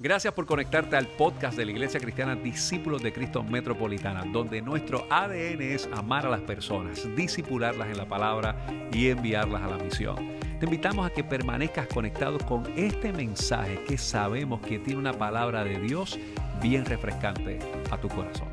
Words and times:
Gracias 0.00 0.34
por 0.34 0.44
conectarte 0.44 0.96
al 0.96 1.06
podcast 1.06 1.56
de 1.56 1.64
la 1.64 1.70
Iglesia 1.70 2.00
Cristiana 2.00 2.34
Discípulos 2.34 3.00
de 3.00 3.12
Cristo 3.12 3.44
Metropolitana, 3.44 4.24
donde 4.24 4.60
nuestro 4.60 5.06
ADN 5.08 5.62
es 5.62 5.88
amar 5.92 6.26
a 6.26 6.30
las 6.30 6.40
personas, 6.40 7.06
disipularlas 7.14 7.86
en 7.86 7.98
la 7.98 8.08
palabra 8.08 8.56
y 8.92 9.06
enviarlas 9.06 9.62
a 9.62 9.68
la 9.68 9.78
misión. 9.78 10.16
Te 10.58 10.66
invitamos 10.66 11.06
a 11.06 11.10
que 11.10 11.22
permanezcas 11.22 11.86
conectado 11.86 12.38
con 12.38 12.64
este 12.76 13.12
mensaje 13.12 13.84
que 13.84 13.96
sabemos 13.96 14.60
que 14.62 14.80
tiene 14.80 14.98
una 14.98 15.12
palabra 15.12 15.62
de 15.62 15.78
Dios 15.78 16.18
bien 16.60 16.84
refrescante 16.84 17.60
a 17.88 17.96
tu 17.96 18.08
corazón. 18.08 18.48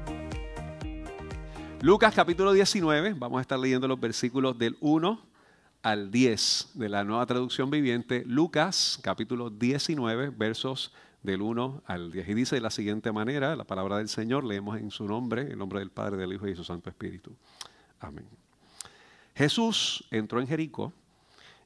Lucas 1.82 2.14
capítulo 2.14 2.54
19, 2.54 3.16
vamos 3.18 3.40
a 3.40 3.42
estar 3.42 3.58
leyendo 3.58 3.88
los 3.88 4.00
versículos 4.00 4.60
del 4.60 4.78
1 4.80 5.20
al 5.82 6.12
10 6.12 6.74
de 6.76 6.88
la 6.88 7.04
nueva 7.04 7.26
traducción 7.26 7.72
viviente. 7.72 8.24
Lucas 8.28 9.00
capítulo 9.02 9.50
19, 9.50 10.30
versos 10.30 10.94
del 11.24 11.42
1 11.42 11.84
al 11.86 12.12
10. 12.12 12.30
Y 12.30 12.34
dice 12.34 12.56
de 12.56 12.62
la 12.62 12.70
siguiente 12.70 13.12
manera, 13.12 13.56
la 13.56 13.64
palabra 13.64 13.98
del 13.98 14.10
Señor, 14.10 14.44
leemos 14.44 14.80
en 14.80 14.92
su 14.92 15.06
nombre, 15.06 15.44
el 15.44 15.58
nombre 15.58 15.80
del 15.80 15.92
Padre, 15.92 16.18
del 16.18 16.34
Hijo 16.34 16.48
y 16.48 16.52
de 16.52 16.56
su 16.56 16.64
Santo 16.64 16.90
Espíritu. 16.90 17.36
Amén. 18.00 18.28
Jesús 19.36 20.06
entró 20.12 20.40
en 20.40 20.48
Jericó 20.48 20.94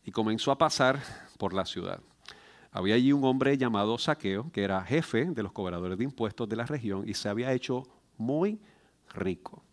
y 0.03 0.12
comenzó 0.12 0.52
a 0.52 0.57
pasar 0.57 0.99
por 1.38 1.53
la 1.53 1.65
ciudad. 1.65 1.99
Había 2.71 2.95
allí 2.95 3.13
un 3.13 3.23
hombre 3.23 3.57
llamado 3.57 3.98
Saqueo, 3.98 4.52
que 4.52 4.63
era 4.63 4.84
jefe 4.84 5.26
de 5.26 5.43
los 5.43 5.53
cobradores 5.53 5.98
de 5.98 6.03
impuestos 6.03 6.48
de 6.49 6.57
la 6.57 6.65
región 6.65 7.07
y 7.07 7.13
se 7.13 7.29
había 7.29 7.53
hecho 7.53 7.87
muy 8.17 8.59
rico. 9.13 9.63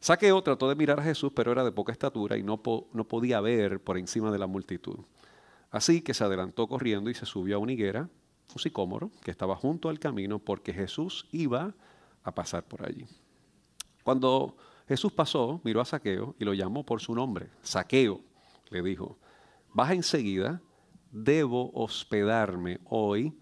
Saqueo 0.00 0.42
trató 0.42 0.68
de 0.68 0.74
mirar 0.74 0.98
a 1.00 1.02
Jesús, 1.02 1.32
pero 1.36 1.52
era 1.52 1.62
de 1.62 1.72
poca 1.72 1.92
estatura 1.92 2.38
y 2.38 2.42
no, 2.42 2.62
no 2.92 3.04
podía 3.04 3.42
ver 3.42 3.80
por 3.80 3.98
encima 3.98 4.30
de 4.30 4.38
la 4.38 4.46
multitud. 4.46 5.00
Así 5.70 6.00
que 6.00 6.14
se 6.14 6.24
adelantó 6.24 6.66
corriendo 6.66 7.10
y 7.10 7.14
se 7.14 7.26
subió 7.26 7.56
a 7.56 7.58
una 7.58 7.72
higuera 7.72 8.08
un 8.52 8.60
sicómoro 8.60 9.10
que 9.22 9.30
estaba 9.30 9.56
junto 9.56 9.88
al 9.88 9.98
camino 9.98 10.38
porque 10.38 10.72
Jesús 10.72 11.26
iba 11.32 11.74
a 12.22 12.34
pasar 12.34 12.64
por 12.64 12.86
allí. 12.86 13.06
Cuando 14.02 14.56
Jesús 14.88 15.12
pasó, 15.12 15.60
miró 15.64 15.80
a 15.80 15.84
Saqueo 15.84 16.34
y 16.38 16.44
lo 16.44 16.54
llamó 16.54 16.84
por 16.84 17.00
su 17.00 17.14
nombre. 17.14 17.50
Saqueo, 17.62 18.20
le 18.70 18.82
dijo, 18.82 19.18
baja 19.72 19.94
enseguida, 19.94 20.60
debo 21.10 21.70
hospedarme 21.74 22.80
hoy 22.84 23.38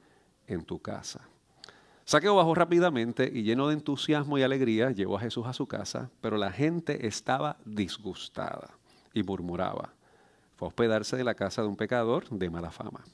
en 0.46 0.64
tu 0.64 0.80
casa. 0.80 1.28
Saqueo 2.04 2.36
bajó 2.36 2.54
rápidamente 2.54 3.30
y 3.32 3.42
lleno 3.42 3.68
de 3.68 3.74
entusiasmo 3.74 4.38
y 4.38 4.42
alegría 4.42 4.90
llevó 4.92 5.18
a 5.18 5.20
Jesús 5.20 5.46
a 5.46 5.52
su 5.52 5.66
casa, 5.66 6.10
pero 6.20 6.38
la 6.38 6.50
gente 6.50 7.06
estaba 7.06 7.58
disgustada 7.66 8.78
y 9.12 9.22
murmuraba. 9.22 9.92
Fue 10.56 10.66
a 10.66 10.68
hospedarse 10.70 11.16
de 11.16 11.24
la 11.24 11.34
casa 11.34 11.62
de 11.62 11.68
un 11.68 11.76
pecador 11.76 12.28
de 12.30 12.50
mala 12.50 12.70
fama. 12.70 13.04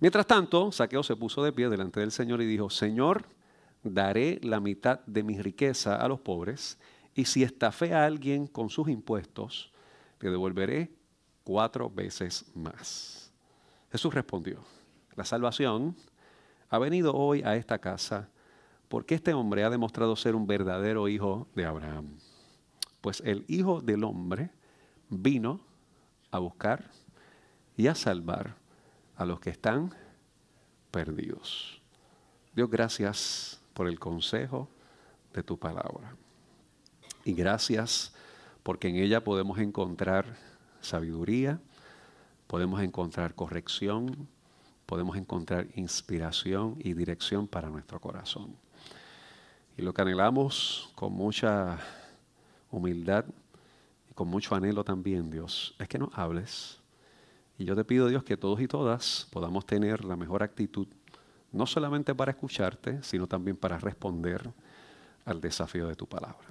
Mientras 0.00 0.26
tanto, 0.26 0.72
Saqueo 0.72 1.02
se 1.02 1.14
puso 1.14 1.44
de 1.44 1.52
pie 1.52 1.68
delante 1.68 2.00
del 2.00 2.10
Señor 2.10 2.40
y 2.40 2.46
dijo, 2.46 2.70
Señor, 2.70 3.26
daré 3.82 4.40
la 4.42 4.58
mitad 4.58 5.00
de 5.06 5.22
mi 5.22 5.38
riqueza 5.40 5.96
a 5.96 6.08
los 6.08 6.20
pobres, 6.20 6.78
y 7.14 7.26
si 7.26 7.42
estafé 7.42 7.92
a 7.94 8.06
alguien 8.06 8.46
con 8.46 8.70
sus 8.70 8.88
impuestos, 8.88 9.72
le 10.20 10.30
devolveré 10.30 10.90
cuatro 11.44 11.90
veces 11.90 12.46
más. 12.54 13.30
Jesús 13.92 14.14
respondió, 14.14 14.64
la 15.16 15.24
salvación 15.24 15.96
ha 16.70 16.78
venido 16.78 17.14
hoy 17.14 17.42
a 17.42 17.56
esta 17.56 17.78
casa 17.78 18.30
porque 18.88 19.14
este 19.14 19.34
hombre 19.34 19.64
ha 19.64 19.70
demostrado 19.70 20.16
ser 20.16 20.34
un 20.34 20.46
verdadero 20.46 21.08
hijo 21.08 21.46
de 21.54 21.66
Abraham. 21.66 22.18
Pues 23.00 23.22
el 23.24 23.44
Hijo 23.48 23.80
del 23.80 24.04
Hombre 24.04 24.50
vino 25.08 25.60
a 26.30 26.38
buscar 26.38 26.90
y 27.76 27.86
a 27.86 27.94
salvar 27.94 28.59
a 29.20 29.26
los 29.26 29.38
que 29.38 29.50
están 29.50 29.94
perdidos. 30.90 31.82
Dios, 32.54 32.70
gracias 32.70 33.60
por 33.74 33.86
el 33.86 33.98
consejo 33.98 34.66
de 35.34 35.42
tu 35.42 35.58
palabra. 35.58 36.16
Y 37.26 37.34
gracias 37.34 38.14
porque 38.62 38.88
en 38.88 38.96
ella 38.96 39.22
podemos 39.22 39.58
encontrar 39.58 40.38
sabiduría, 40.80 41.60
podemos 42.46 42.80
encontrar 42.80 43.34
corrección, 43.34 44.26
podemos 44.86 45.18
encontrar 45.18 45.66
inspiración 45.74 46.76
y 46.78 46.94
dirección 46.94 47.46
para 47.46 47.68
nuestro 47.68 48.00
corazón. 48.00 48.56
Y 49.76 49.82
lo 49.82 49.92
que 49.92 50.00
anhelamos 50.00 50.92
con 50.94 51.12
mucha 51.12 51.78
humildad 52.70 53.26
y 54.10 54.14
con 54.14 54.28
mucho 54.28 54.54
anhelo 54.54 54.82
también, 54.82 55.30
Dios, 55.30 55.76
es 55.78 55.88
que 55.88 55.98
nos 55.98 56.16
hables 56.16 56.79
y 57.60 57.66
yo 57.66 57.76
te 57.76 57.84
pido, 57.84 58.08
Dios, 58.08 58.24
que 58.24 58.38
todos 58.38 58.58
y 58.62 58.66
todas 58.66 59.28
podamos 59.30 59.66
tener 59.66 60.02
la 60.06 60.16
mejor 60.16 60.42
actitud, 60.42 60.88
no 61.52 61.66
solamente 61.66 62.14
para 62.14 62.30
escucharte, 62.30 63.02
sino 63.02 63.26
también 63.26 63.54
para 63.54 63.78
responder 63.78 64.50
al 65.26 65.42
desafío 65.42 65.86
de 65.86 65.94
tu 65.94 66.06
palabra. 66.06 66.48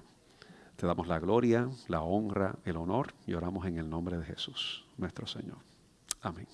Te 0.75 0.85
damos 0.85 1.07
la 1.07 1.17
gloria, 1.17 1.67
la 1.87 2.01
honra, 2.01 2.55
el 2.63 2.77
honor 2.77 3.15
y 3.25 3.33
oramos 3.33 3.65
en 3.65 3.79
el 3.79 3.89
nombre 3.89 4.19
de 4.19 4.23
Jesús, 4.23 4.85
nuestro 4.97 5.25
Señor. 5.25 5.57
Amén. 6.21 6.47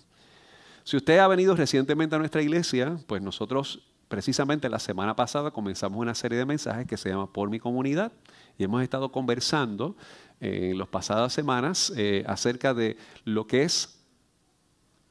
Si 0.86 0.96
usted 0.96 1.18
ha 1.18 1.28
venido 1.28 1.54
recientemente 1.54 2.16
a 2.16 2.20
nuestra 2.20 2.42
iglesia, 2.42 2.98
pues 3.08 3.22
nosotros 3.22 3.84
precisamente 4.08 4.70
la 4.70 4.80
semana 4.80 5.18
pasada 5.18 5.52
comenzamos 5.52 6.00
una 6.00 6.16
serie 6.16 6.38
de 6.38 6.46
mensajes 6.46 6.88
que 6.88 6.96
se 6.96 7.10
llama 7.10 7.28
Por 7.34 7.50
mi 7.50 7.60
comunidad 7.60 8.14
y 8.58 8.64
hemos 8.64 8.82
estado 8.82 9.12
conversando 9.12 9.98
eh, 10.40 10.70
en 10.72 10.78
las 10.78 10.88
pasadas 10.88 11.34
semanas 11.34 11.92
eh, 11.98 12.24
acerca 12.26 12.74
de 12.74 12.96
lo 13.26 13.48
que 13.48 13.64
es 13.64 13.96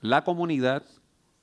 la 0.04 0.22
comunidad, 0.22 0.82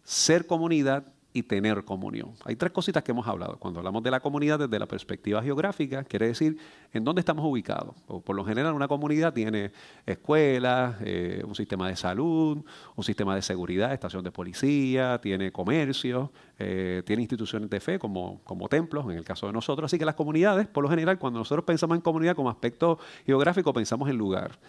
ser 0.04 0.46
comunidad 0.46 1.12
y 1.34 1.42
tener 1.42 1.84
comunión. 1.84 2.34
Hay 2.46 2.56
tres 2.56 2.72
cositas 2.72 3.02
que 3.02 3.12
hemos 3.12 3.28
hablado. 3.28 3.58
Cuando 3.58 3.80
hablamos 3.80 4.04
de 4.04 4.12
la 4.12 4.20
comunidad 4.20 4.60
desde 4.60 4.78
la 4.78 4.86
perspectiva 4.86 5.42
geográfica, 5.42 6.04
quiere 6.04 6.28
decir 6.28 6.60
en 6.94 7.04
dónde 7.04 7.22
estamos 7.22 7.44
ubicados. 7.44 7.96
por 8.24 8.36
lo 8.36 8.46
general, 8.46 8.74
una 8.74 8.88
comunidad 8.88 9.34
tiene 9.34 9.72
escuelas, 10.06 10.98
eh, 11.02 11.42
un 11.44 11.56
sistema 11.56 11.90
de 11.90 11.96
salud, 11.96 12.64
un 12.96 13.04
sistema 13.04 13.34
de 13.34 13.42
seguridad, 13.42 13.94
estación 13.94 14.24
de 14.24 14.32
policía, 14.32 15.20
tiene 15.20 15.52
comercio, 15.52 16.32
eh, 16.60 17.02
tiene 17.04 17.24
instituciones 17.24 17.68
de 17.68 17.80
fe 17.80 17.98
como, 17.98 18.42
como 18.44 18.70
templos, 18.70 19.06
en 19.06 19.18
el 19.18 19.24
caso 19.24 19.48
de 19.48 19.54
nosotros. 19.54 19.90
Así 19.90 19.98
que 19.98 20.06
las 20.06 20.14
comunidades, 20.14 20.68
por 20.68 20.84
lo 20.84 20.90
general, 20.90 21.18
cuando 21.18 21.40
nosotros 21.40 21.66
pensamos 21.66 21.96
en 21.96 22.02
comunidad 22.02 22.36
como 22.36 22.52
aspecto 22.52 23.00
geográfico, 23.26 23.74
pensamos 23.74 24.08
en 24.08 24.18
lugar. 24.18 24.60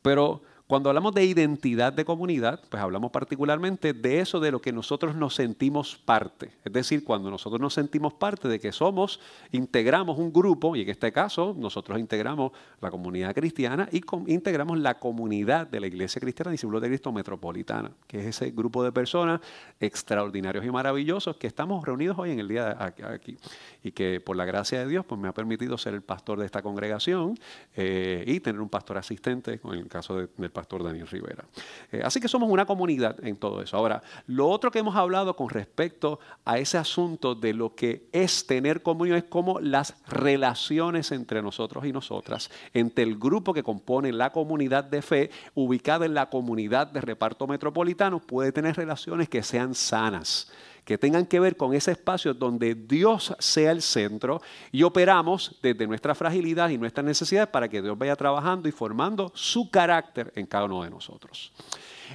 Pero 0.00 0.42
cuando 0.72 0.88
hablamos 0.88 1.12
de 1.12 1.26
identidad 1.26 1.92
de 1.92 2.06
comunidad, 2.06 2.58
pues 2.70 2.82
hablamos 2.82 3.10
particularmente 3.10 3.92
de 3.92 4.20
eso 4.20 4.40
de 4.40 4.50
lo 4.50 4.62
que 4.62 4.72
nosotros 4.72 5.14
nos 5.14 5.34
sentimos 5.34 5.98
parte. 6.02 6.52
Es 6.64 6.72
decir, 6.72 7.04
cuando 7.04 7.30
nosotros 7.30 7.60
nos 7.60 7.74
sentimos 7.74 8.14
parte 8.14 8.48
de 8.48 8.58
que 8.58 8.72
somos, 8.72 9.20
integramos 9.50 10.16
un 10.16 10.32
grupo, 10.32 10.74
y 10.74 10.80
en 10.80 10.88
este 10.88 11.12
caso 11.12 11.54
nosotros 11.58 11.98
integramos 11.98 12.52
la 12.80 12.90
comunidad 12.90 13.34
cristiana 13.34 13.86
y 13.92 14.00
integramos 14.28 14.78
la 14.78 14.98
comunidad 14.98 15.66
de 15.66 15.78
la 15.78 15.88
Iglesia 15.88 16.22
Cristiana 16.22 16.50
Discípulos 16.50 16.80
de 16.80 16.88
Cristo 16.88 17.12
Metropolitana, 17.12 17.90
que 18.06 18.20
es 18.20 18.24
ese 18.28 18.50
grupo 18.52 18.82
de 18.82 18.92
personas 18.92 19.42
extraordinarios 19.78 20.64
y 20.64 20.70
maravillosos 20.70 21.36
que 21.36 21.48
estamos 21.48 21.84
reunidos 21.84 22.18
hoy 22.18 22.30
en 22.30 22.38
el 22.38 22.48
día 22.48 22.64
de 22.96 23.04
aquí. 23.04 23.36
Y 23.82 23.92
que 23.92 24.20
por 24.20 24.36
la 24.36 24.46
gracia 24.46 24.78
de 24.78 24.88
Dios 24.88 25.04
pues 25.04 25.20
me 25.20 25.28
ha 25.28 25.34
permitido 25.34 25.76
ser 25.76 25.92
el 25.92 26.00
pastor 26.00 26.38
de 26.38 26.46
esta 26.46 26.62
congregación 26.62 27.38
eh, 27.76 28.24
y 28.26 28.40
tener 28.40 28.62
un 28.62 28.70
pastor 28.70 28.96
asistente, 28.96 29.60
en 29.62 29.72
el 29.74 29.88
caso 29.88 30.16
del 30.16 30.28
pastor 30.50 30.61
pastor 30.62 30.84
Daniel 30.84 31.08
Rivera. 31.08 31.44
Eh, 31.90 32.02
así 32.04 32.20
que 32.20 32.28
somos 32.28 32.48
una 32.48 32.64
comunidad 32.64 33.16
en 33.24 33.36
todo 33.36 33.60
eso. 33.62 33.76
Ahora, 33.76 34.00
lo 34.28 34.48
otro 34.48 34.70
que 34.70 34.78
hemos 34.78 34.94
hablado 34.94 35.34
con 35.34 35.48
respecto 35.48 36.20
a 36.44 36.58
ese 36.58 36.78
asunto 36.78 37.34
de 37.34 37.52
lo 37.52 37.74
que 37.74 38.06
es 38.12 38.46
tener 38.46 38.80
comunión 38.80 39.16
es 39.16 39.24
como 39.24 39.58
las 39.58 39.96
relaciones 40.06 41.10
entre 41.10 41.42
nosotros 41.42 41.84
y 41.84 41.92
nosotras, 41.92 42.48
entre 42.74 43.02
el 43.02 43.18
grupo 43.18 43.52
que 43.52 43.64
compone 43.64 44.12
la 44.12 44.30
comunidad 44.30 44.84
de 44.84 45.02
fe, 45.02 45.30
ubicada 45.54 46.06
en 46.06 46.14
la 46.14 46.30
comunidad 46.30 46.86
de 46.86 47.00
reparto 47.00 47.48
metropolitano, 47.48 48.20
puede 48.20 48.52
tener 48.52 48.76
relaciones 48.76 49.28
que 49.28 49.42
sean 49.42 49.74
sanas 49.74 50.52
que 50.92 50.98
tengan 50.98 51.24
que 51.24 51.40
ver 51.40 51.56
con 51.56 51.72
ese 51.72 51.92
espacio 51.92 52.34
donde 52.34 52.74
Dios 52.74 53.34
sea 53.38 53.70
el 53.70 53.80
centro 53.80 54.42
y 54.70 54.82
operamos 54.82 55.58
desde 55.62 55.86
nuestra 55.86 56.14
fragilidad 56.14 56.68
y 56.68 56.76
nuestras 56.76 57.06
necesidades 57.06 57.48
para 57.48 57.66
que 57.66 57.80
Dios 57.80 57.96
vaya 57.96 58.14
trabajando 58.14 58.68
y 58.68 58.72
formando 58.72 59.32
su 59.34 59.70
carácter 59.70 60.30
en 60.36 60.44
cada 60.44 60.66
uno 60.66 60.82
de 60.82 60.90
nosotros. 60.90 61.50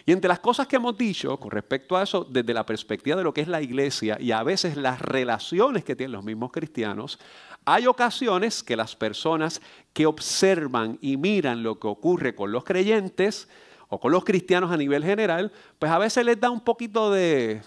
Y 0.06 0.12
entre 0.12 0.28
las 0.28 0.38
cosas 0.38 0.68
que 0.68 0.76
hemos 0.76 0.96
dicho 0.96 1.38
con 1.38 1.50
respecto 1.50 1.98
a 1.98 2.04
eso, 2.04 2.24
desde 2.24 2.54
la 2.54 2.68
perspectiva 2.68 3.18
de 3.18 3.24
lo 3.24 3.34
que 3.34 3.42
es 3.42 3.48
la 3.48 3.64
iglesia 3.64 4.16
y 4.20 4.32
a 4.32 4.44
veces 4.44 4.78
las 4.78 5.02
relaciones 5.02 5.84
que 5.84 5.96
tienen 5.96 6.12
los 6.12 6.24
mismos 6.24 6.52
cristianos, 6.52 7.18
hay 7.66 7.88
ocasiones 7.88 8.62
que 8.62 8.76
las 8.76 8.96
personas 8.96 9.60
que 9.92 10.06
observan 10.06 11.00
y 11.02 11.18
miran 11.18 11.64
lo 11.64 11.80
que 11.80 11.88
ocurre 11.88 12.36
con 12.36 12.52
los 12.52 12.64
creyentes 12.64 13.50
o 13.90 14.00
con 14.00 14.12
los 14.12 14.24
cristianos 14.24 14.72
a 14.72 14.78
nivel 14.78 15.04
general, 15.04 15.52
pues 15.80 15.92
a 15.92 15.98
veces 15.98 16.24
les 16.24 16.40
da 16.40 16.52
un 16.52 16.62
poquito 16.62 17.10
de, 17.10 17.64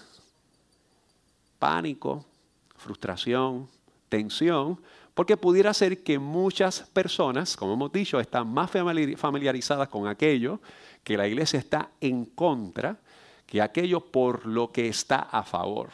pánico, 1.61 2.25
frustración, 2.75 3.69
tensión, 4.09 4.81
porque 5.13 5.37
pudiera 5.37 5.71
ser 5.75 6.01
que 6.01 6.17
muchas 6.17 6.81
personas, 6.91 7.55
como 7.55 7.73
hemos 7.73 7.91
dicho, 7.91 8.19
están 8.19 8.51
más 8.51 8.71
familiarizadas 8.71 9.87
con 9.87 10.07
aquello 10.07 10.59
que 11.03 11.15
la 11.15 11.27
iglesia 11.27 11.59
está 11.59 11.91
en 12.01 12.25
contra 12.25 12.97
que 13.45 13.61
aquello 13.61 13.99
por 13.99 14.47
lo 14.47 14.71
que 14.71 14.87
está 14.87 15.19
a 15.19 15.43
favor. 15.43 15.89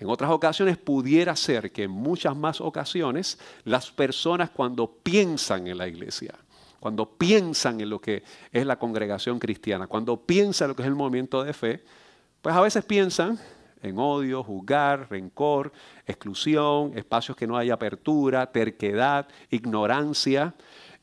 En 0.00 0.08
otras 0.08 0.32
ocasiones 0.32 0.78
pudiera 0.78 1.36
ser 1.36 1.70
que 1.70 1.84
en 1.84 1.92
muchas 1.92 2.36
más 2.36 2.60
ocasiones 2.60 3.38
las 3.62 3.92
personas 3.92 4.50
cuando 4.50 4.90
piensan 4.90 5.68
en 5.68 5.78
la 5.78 5.86
iglesia, 5.86 6.34
cuando 6.80 7.08
piensan 7.08 7.80
en 7.80 7.90
lo 7.90 8.00
que 8.00 8.24
es 8.50 8.66
la 8.66 8.80
congregación 8.80 9.38
cristiana, 9.38 9.86
cuando 9.86 10.16
piensan 10.16 10.66
en 10.66 10.68
lo 10.70 10.74
que 10.74 10.82
es 10.82 10.88
el 10.88 10.96
movimiento 10.96 11.44
de 11.44 11.52
fe, 11.52 11.84
pues 12.42 12.56
a 12.56 12.60
veces 12.60 12.84
piensan 12.84 13.38
en 13.84 13.98
odio, 13.98 14.42
juzgar, 14.42 15.08
rencor, 15.10 15.72
exclusión, 16.06 16.96
espacios 16.96 17.36
que 17.36 17.46
no 17.46 17.56
hay 17.56 17.70
apertura, 17.70 18.50
terquedad, 18.50 19.28
ignorancia. 19.50 20.54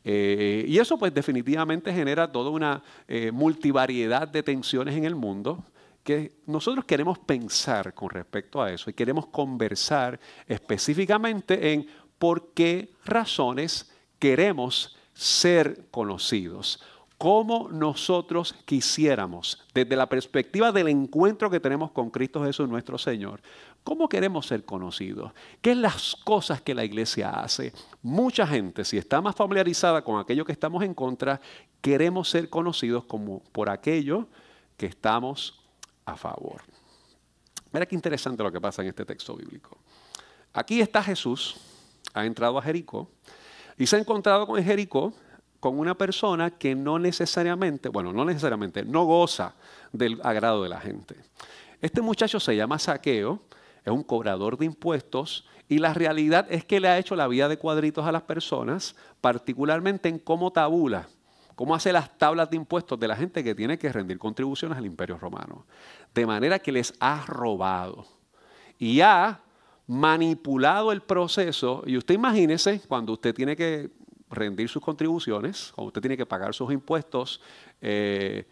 Eh, 0.03 0.65
y 0.67 0.79
eso 0.79 0.97
pues 0.97 1.13
definitivamente 1.13 1.93
genera 1.93 2.31
toda 2.31 2.49
una 2.49 2.83
eh, 3.07 3.31
multivariedad 3.31 4.27
de 4.27 4.43
tensiones 4.43 4.95
en 4.95 5.05
el 5.05 5.15
mundo 5.15 5.63
que 6.03 6.33
nosotros 6.47 6.85
queremos 6.85 7.19
pensar 7.19 7.93
con 7.93 8.09
respecto 8.09 8.61
a 8.61 8.71
eso 8.71 8.89
y 8.89 8.93
queremos 8.93 9.27
conversar 9.27 10.19
específicamente 10.47 11.73
en 11.73 11.87
por 12.17 12.53
qué 12.53 12.93
razones 13.05 13.91
queremos 14.17 14.97
ser 15.13 15.87
conocidos 15.91 16.79
como 17.21 17.69
nosotros 17.69 18.55
quisiéramos, 18.65 19.63
desde 19.75 19.95
la 19.95 20.09
perspectiva 20.09 20.71
del 20.71 20.87
encuentro 20.87 21.51
que 21.51 21.59
tenemos 21.59 21.91
con 21.91 22.09
Cristo 22.09 22.43
Jesús 22.43 22.67
nuestro 22.67 22.97
Señor, 22.97 23.41
¿cómo 23.83 24.09
queremos 24.09 24.47
ser 24.47 24.65
conocidos? 24.65 25.31
¿Qué 25.61 25.73
es 25.73 25.77
las 25.77 26.15
cosas 26.15 26.63
que 26.63 26.73
la 26.73 26.83
iglesia 26.83 27.29
hace? 27.29 27.73
Mucha 28.01 28.47
gente, 28.47 28.83
si 28.83 28.97
está 28.97 29.21
más 29.21 29.35
familiarizada 29.35 30.03
con 30.03 30.19
aquello 30.19 30.45
que 30.45 30.51
estamos 30.51 30.81
en 30.81 30.95
contra, 30.95 31.39
queremos 31.79 32.27
ser 32.27 32.49
conocidos 32.49 33.03
como 33.03 33.43
por 33.51 33.69
aquello 33.69 34.27
que 34.75 34.87
estamos 34.87 35.61
a 36.05 36.17
favor. 36.17 36.63
Mira 37.71 37.85
qué 37.85 37.93
interesante 37.93 38.41
lo 38.41 38.51
que 38.51 38.59
pasa 38.59 38.81
en 38.81 38.87
este 38.87 39.05
texto 39.05 39.35
bíblico. 39.35 39.77
Aquí 40.53 40.81
está 40.81 41.03
Jesús, 41.03 41.55
ha 42.15 42.25
entrado 42.25 42.57
a 42.57 42.63
Jericó 42.63 43.11
y 43.77 43.85
se 43.85 43.95
ha 43.95 43.99
encontrado 43.99 44.47
con 44.47 44.63
Jericó 44.63 45.13
con 45.61 45.77
una 45.77 45.93
persona 45.95 46.49
que 46.49 46.73
no 46.73 46.97
necesariamente, 46.97 47.87
bueno, 47.87 48.11
no 48.11 48.25
necesariamente, 48.25 48.83
no 48.83 49.05
goza 49.05 49.53
del 49.93 50.19
agrado 50.23 50.63
de 50.63 50.69
la 50.69 50.81
gente. 50.81 51.15
Este 51.79 52.01
muchacho 52.01 52.39
se 52.39 52.55
llama 52.55 52.79
Saqueo, 52.79 53.39
es 53.85 53.93
un 53.93 54.01
cobrador 54.01 54.57
de 54.57 54.65
impuestos 54.65 55.45
y 55.69 55.77
la 55.77 55.93
realidad 55.93 56.47
es 56.49 56.65
que 56.65 56.79
le 56.79 56.89
ha 56.89 56.97
hecho 56.97 57.15
la 57.15 57.27
vida 57.27 57.47
de 57.47 57.57
cuadritos 57.57 58.07
a 58.07 58.11
las 58.11 58.23
personas, 58.23 58.95
particularmente 59.21 60.09
en 60.09 60.17
cómo 60.17 60.51
tabula, 60.51 61.07
cómo 61.55 61.75
hace 61.75 61.93
las 61.93 62.17
tablas 62.17 62.49
de 62.49 62.57
impuestos 62.57 62.99
de 62.99 63.07
la 63.07 63.15
gente 63.15 63.43
que 63.43 63.53
tiene 63.53 63.77
que 63.77 63.93
rendir 63.93 64.17
contribuciones 64.17 64.79
al 64.79 64.85
imperio 64.87 65.19
romano. 65.19 65.67
De 66.11 66.25
manera 66.25 66.57
que 66.57 66.71
les 66.71 66.91
ha 66.99 67.23
robado 67.27 68.07
y 68.79 69.01
ha 69.01 69.41
manipulado 69.85 70.91
el 70.91 71.01
proceso. 71.01 71.83
Y 71.85 71.97
usted 71.97 72.15
imagínese 72.15 72.81
cuando 72.87 73.13
usted 73.13 73.35
tiene 73.35 73.55
que 73.55 73.91
rendir 74.31 74.69
sus 74.69 74.81
contribuciones, 74.81 75.71
cuando 75.75 75.87
usted 75.87 76.01
tiene 76.01 76.17
que 76.17 76.25
pagar 76.25 76.53
sus 76.53 76.71
impuestos, 76.71 77.41
eh, 77.81 78.45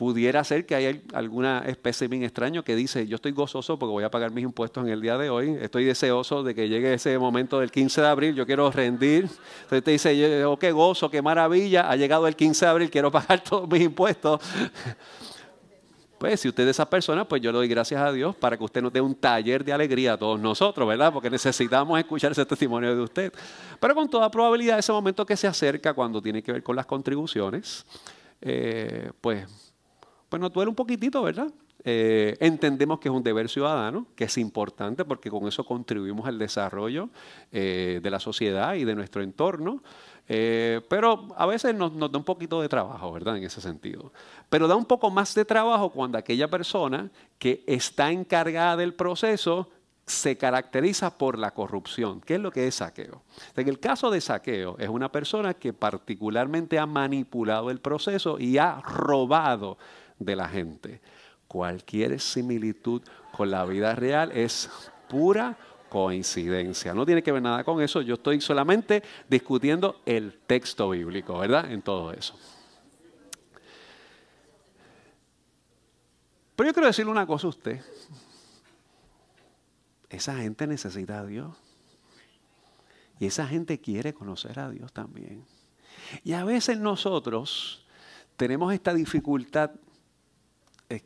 pudiera 0.00 0.42
ser 0.44 0.64
que 0.64 0.74
haya 0.74 0.98
alguna 1.12 1.62
especie 1.66 2.08
bien 2.08 2.22
extraño 2.22 2.64
que 2.64 2.74
dice, 2.74 3.06
yo 3.06 3.16
estoy 3.16 3.32
gozoso 3.32 3.78
porque 3.78 3.90
voy 3.92 4.02
a 4.02 4.10
pagar 4.10 4.30
mis 4.30 4.44
impuestos 4.44 4.86
en 4.86 4.90
el 4.90 5.02
día 5.02 5.18
de 5.18 5.28
hoy, 5.28 5.58
estoy 5.60 5.84
deseoso 5.84 6.42
de 6.42 6.54
que 6.54 6.70
llegue 6.70 6.94
ese 6.94 7.18
momento 7.18 7.60
del 7.60 7.70
15 7.70 8.00
de 8.00 8.06
abril, 8.06 8.34
yo 8.34 8.46
quiero 8.46 8.70
rendir. 8.70 9.28
Entonces 9.64 9.84
te 9.84 9.90
dice, 9.90 10.44
oh, 10.46 10.58
qué 10.58 10.72
gozo, 10.72 11.10
qué 11.10 11.20
maravilla, 11.20 11.90
ha 11.90 11.96
llegado 11.96 12.26
el 12.26 12.34
15 12.34 12.64
de 12.64 12.70
abril, 12.70 12.90
quiero 12.90 13.10
pagar 13.12 13.44
todos 13.44 13.68
mis 13.68 13.82
impuestos. 13.82 14.40
Pues 16.20 16.38
si 16.38 16.48
usted 16.48 16.64
es 16.64 16.76
esa 16.76 16.84
persona, 16.84 17.26
pues 17.26 17.40
yo 17.40 17.50
le 17.50 17.56
doy 17.56 17.66
gracias 17.68 17.98
a 17.98 18.12
Dios 18.12 18.36
para 18.36 18.54
que 18.54 18.62
usted 18.62 18.82
nos 18.82 18.92
dé 18.92 19.00
un 19.00 19.14
taller 19.14 19.64
de 19.64 19.72
alegría 19.72 20.12
a 20.12 20.16
todos 20.18 20.38
nosotros, 20.38 20.86
¿verdad? 20.86 21.10
Porque 21.10 21.30
necesitamos 21.30 21.98
escuchar 21.98 22.32
ese 22.32 22.44
testimonio 22.44 22.94
de 22.94 23.00
usted. 23.00 23.32
Pero 23.80 23.94
con 23.94 24.06
toda 24.06 24.30
probabilidad, 24.30 24.78
ese 24.78 24.92
momento 24.92 25.24
que 25.24 25.34
se 25.34 25.46
acerca 25.46 25.94
cuando 25.94 26.20
tiene 26.20 26.42
que 26.42 26.52
ver 26.52 26.62
con 26.62 26.76
las 26.76 26.84
contribuciones, 26.84 27.86
eh, 28.42 29.10
pues, 29.18 29.46
pues 30.28 30.42
nos 30.42 30.52
duele 30.52 30.68
un 30.68 30.74
poquitito, 30.74 31.22
¿verdad? 31.22 31.50
Eh, 31.84 32.36
entendemos 32.40 33.00
que 33.00 33.08
es 33.08 33.14
un 33.14 33.22
deber 33.22 33.48
ciudadano, 33.48 34.06
que 34.14 34.24
es 34.24 34.36
importante 34.36 35.06
porque 35.06 35.30
con 35.30 35.48
eso 35.48 35.64
contribuimos 35.64 36.26
al 36.26 36.38
desarrollo 36.38 37.08
eh, 37.50 38.00
de 38.02 38.10
la 38.10 38.20
sociedad 38.20 38.74
y 38.74 38.84
de 38.84 38.94
nuestro 38.94 39.22
entorno. 39.22 39.82
Eh, 40.32 40.80
pero 40.88 41.26
a 41.34 41.44
veces 41.44 41.74
nos, 41.74 41.90
da 41.98 42.16
un 42.16 42.22
poquito 42.22 42.62
de 42.62 42.68
trabajo, 42.68 43.10
¿verdad? 43.10 43.36
En 43.36 43.42
ese 43.42 43.60
sentido. 43.60 44.12
Pero 44.48 44.68
da 44.68 44.76
un 44.76 44.84
poco 44.84 45.10
más 45.10 45.34
de 45.34 45.44
trabajo 45.44 45.90
cuando 45.90 46.18
aquella 46.18 46.46
persona 46.46 47.10
que 47.36 47.64
está 47.66 48.12
encargada 48.12 48.76
del 48.76 48.94
proceso 48.94 49.68
se 50.06 50.38
caracteriza 50.38 51.18
por 51.18 51.36
la 51.36 51.50
corrupción. 51.50 52.20
¿Qué 52.20 52.36
es 52.36 52.40
lo 52.40 52.52
que 52.52 52.68
es 52.68 52.76
saqueo? 52.76 53.22
En 53.56 53.68
el 53.68 53.80
caso 53.80 54.08
de 54.08 54.20
saqueo, 54.20 54.78
es 54.78 54.88
una 54.88 55.10
persona 55.10 55.54
que 55.54 55.72
particularmente 55.72 56.78
ha 56.78 56.86
manipulado 56.86 57.68
el 57.68 57.80
proceso 57.80 58.38
y 58.38 58.56
ha 58.56 58.80
robado 58.82 59.78
de 60.20 60.36
la 60.36 60.48
gente. 60.48 61.00
Cualquier 61.48 62.20
similitud 62.20 63.02
con 63.32 63.50
la 63.50 63.64
vida 63.64 63.96
real 63.96 64.30
es 64.30 64.70
pura 65.08 65.58
coincidencia. 65.90 66.94
No 66.94 67.04
tiene 67.04 67.22
que 67.22 67.32
ver 67.32 67.42
nada 67.42 67.64
con 67.64 67.82
eso. 67.82 68.00
Yo 68.00 68.14
estoy 68.14 68.40
solamente 68.40 69.02
discutiendo 69.28 70.00
el 70.06 70.38
texto 70.46 70.88
bíblico, 70.88 71.38
¿verdad? 71.38 71.70
En 71.70 71.82
todo 71.82 72.12
eso. 72.12 72.34
Pero 76.56 76.70
yo 76.70 76.72
quiero 76.72 76.86
decirle 76.86 77.10
una 77.10 77.26
cosa 77.26 77.48
a 77.48 77.50
usted. 77.50 77.80
Esa 80.08 80.36
gente 80.36 80.66
necesita 80.66 81.18
a 81.20 81.26
Dios. 81.26 81.56
Y 83.18 83.26
esa 83.26 83.46
gente 83.46 83.80
quiere 83.80 84.14
conocer 84.14 84.58
a 84.60 84.70
Dios 84.70 84.92
también. 84.92 85.44
Y 86.22 86.32
a 86.32 86.44
veces 86.44 86.78
nosotros 86.78 87.86
tenemos 88.36 88.72
esta 88.72 88.94
dificultad 88.94 89.72
eh, 90.88 91.02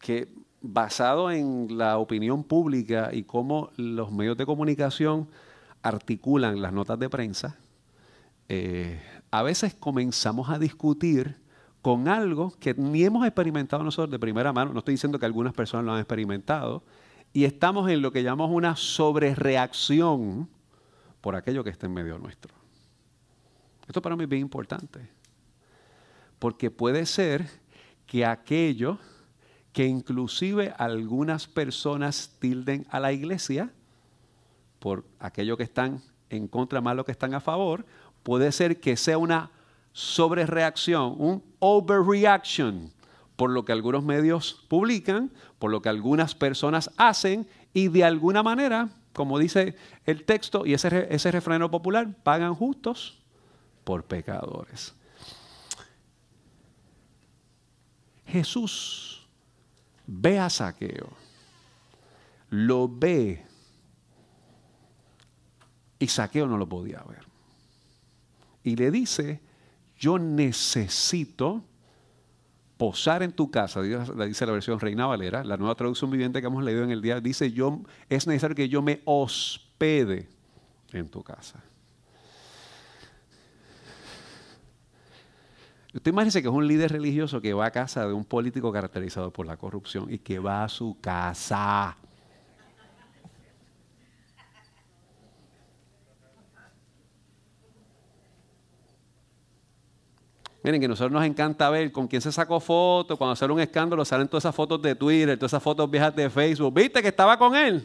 que 0.00 0.28
basado 0.62 1.30
en 1.30 1.76
la 1.76 1.98
opinión 1.98 2.44
pública 2.44 3.10
y 3.12 3.24
cómo 3.24 3.70
los 3.76 4.12
medios 4.12 4.36
de 4.36 4.46
comunicación 4.46 5.28
articulan 5.82 6.62
las 6.62 6.72
notas 6.72 6.98
de 6.98 7.10
prensa, 7.10 7.58
eh, 8.48 9.00
a 9.30 9.42
veces 9.42 9.74
comenzamos 9.74 10.50
a 10.50 10.58
discutir 10.58 11.36
con 11.82 12.06
algo 12.06 12.52
que 12.60 12.74
ni 12.74 13.02
hemos 13.02 13.26
experimentado 13.26 13.82
nosotros 13.82 14.10
de 14.10 14.18
primera 14.18 14.52
mano, 14.52 14.72
no 14.72 14.78
estoy 14.78 14.94
diciendo 14.94 15.18
que 15.18 15.26
algunas 15.26 15.52
personas 15.52 15.84
lo 15.84 15.92
han 15.92 15.98
experimentado, 15.98 16.84
y 17.32 17.44
estamos 17.44 17.90
en 17.90 18.02
lo 18.02 18.12
que 18.12 18.22
llamamos 18.22 18.50
una 18.50 18.76
sobrereacción 18.76 20.48
por 21.20 21.34
aquello 21.34 21.64
que 21.64 21.70
está 21.70 21.86
en 21.86 21.94
medio 21.94 22.18
nuestro. 22.18 22.54
Esto 23.88 24.00
para 24.00 24.14
mí 24.14 24.24
es 24.24 24.28
bien 24.28 24.42
importante, 24.42 25.08
porque 26.38 26.70
puede 26.70 27.04
ser 27.06 27.48
que 28.06 28.24
aquello 28.24 28.98
que 29.72 29.86
inclusive 29.86 30.74
algunas 30.78 31.46
personas 31.46 32.36
tilden 32.38 32.86
a 32.90 33.00
la 33.00 33.12
iglesia 33.12 33.70
por 34.78 35.04
aquello 35.18 35.56
que 35.56 35.62
están 35.62 36.02
en 36.28 36.48
contra 36.48 36.80
más 36.80 36.96
lo 36.96 37.04
que 37.04 37.12
están 37.12 37.34
a 37.34 37.40
favor, 37.40 37.86
puede 38.22 38.52
ser 38.52 38.80
que 38.80 38.96
sea 38.96 39.18
una 39.18 39.50
sobrereacción, 39.92 41.14
un 41.18 41.42
overreaction 41.58 42.90
por 43.36 43.50
lo 43.50 43.64
que 43.64 43.72
algunos 43.72 44.04
medios 44.04 44.64
publican, 44.68 45.30
por 45.58 45.70
lo 45.70 45.82
que 45.82 45.88
algunas 45.88 46.34
personas 46.34 46.90
hacen 46.96 47.46
y 47.72 47.88
de 47.88 48.04
alguna 48.04 48.42
manera, 48.42 48.90
como 49.12 49.38
dice 49.38 49.76
el 50.04 50.24
texto 50.24 50.66
y 50.66 50.74
ese, 50.74 51.08
ese 51.10 51.30
refreno 51.30 51.70
popular, 51.70 52.14
pagan 52.22 52.54
justos 52.54 53.18
por 53.84 54.04
pecadores. 54.04 54.94
Jesús 58.26 59.11
ve 60.06 60.38
a 60.38 60.50
Saqueo, 60.50 61.10
lo 62.50 62.88
ve 62.88 63.44
y 65.98 66.06
Saqueo 66.08 66.46
no 66.46 66.58
lo 66.58 66.68
podía 66.68 67.02
ver. 67.02 67.24
Y 68.64 68.76
le 68.76 68.90
dice, 68.90 69.40
yo 69.96 70.18
necesito 70.18 71.64
posar 72.76 73.22
en 73.22 73.32
tu 73.32 73.50
casa, 73.50 73.82
dice 73.82 74.46
la 74.46 74.52
versión 74.52 74.80
Reina 74.80 75.06
Valera, 75.06 75.44
la 75.44 75.56
nueva 75.56 75.76
traducción 75.76 76.10
viviente 76.10 76.40
que 76.40 76.46
hemos 76.48 76.64
leído 76.64 76.82
en 76.82 76.90
el 76.90 77.00
día, 77.00 77.20
dice, 77.20 77.52
yo, 77.52 77.80
es 78.08 78.26
necesario 78.26 78.56
que 78.56 78.68
yo 78.68 78.82
me 78.82 79.00
hospede 79.04 80.28
en 80.92 81.08
tu 81.08 81.22
casa. 81.22 81.62
Usted 85.94 86.10
imagínese 86.10 86.40
que 86.40 86.48
es 86.48 86.54
un 86.54 86.66
líder 86.66 86.90
religioso 86.92 87.40
que 87.40 87.52
va 87.52 87.66
a 87.66 87.70
casa 87.70 88.06
de 88.06 88.14
un 88.14 88.24
político 88.24 88.72
caracterizado 88.72 89.30
por 89.30 89.46
la 89.46 89.58
corrupción 89.58 90.10
y 90.10 90.18
que 90.18 90.38
va 90.38 90.64
a 90.64 90.68
su 90.68 90.98
casa. 91.00 91.96
Miren 100.62 100.80
que 100.80 100.86
a 100.86 100.88
nosotros 100.88 101.12
nos 101.12 101.24
encanta 101.24 101.68
ver 101.70 101.90
con 101.90 102.06
quién 102.06 102.22
se 102.22 102.30
sacó 102.30 102.60
fotos, 102.60 103.18
cuando 103.18 103.34
sale 103.34 103.52
un 103.52 103.60
escándalo 103.60 104.04
salen 104.04 104.28
todas 104.28 104.44
esas 104.44 104.54
fotos 104.54 104.80
de 104.80 104.94
Twitter, 104.94 105.36
todas 105.36 105.50
esas 105.50 105.62
fotos 105.62 105.90
viejas 105.90 106.14
de 106.14 106.30
Facebook. 106.30 106.72
¿Viste 106.72 107.02
que 107.02 107.08
estaba 107.08 107.36
con 107.36 107.54
él? 107.56 107.84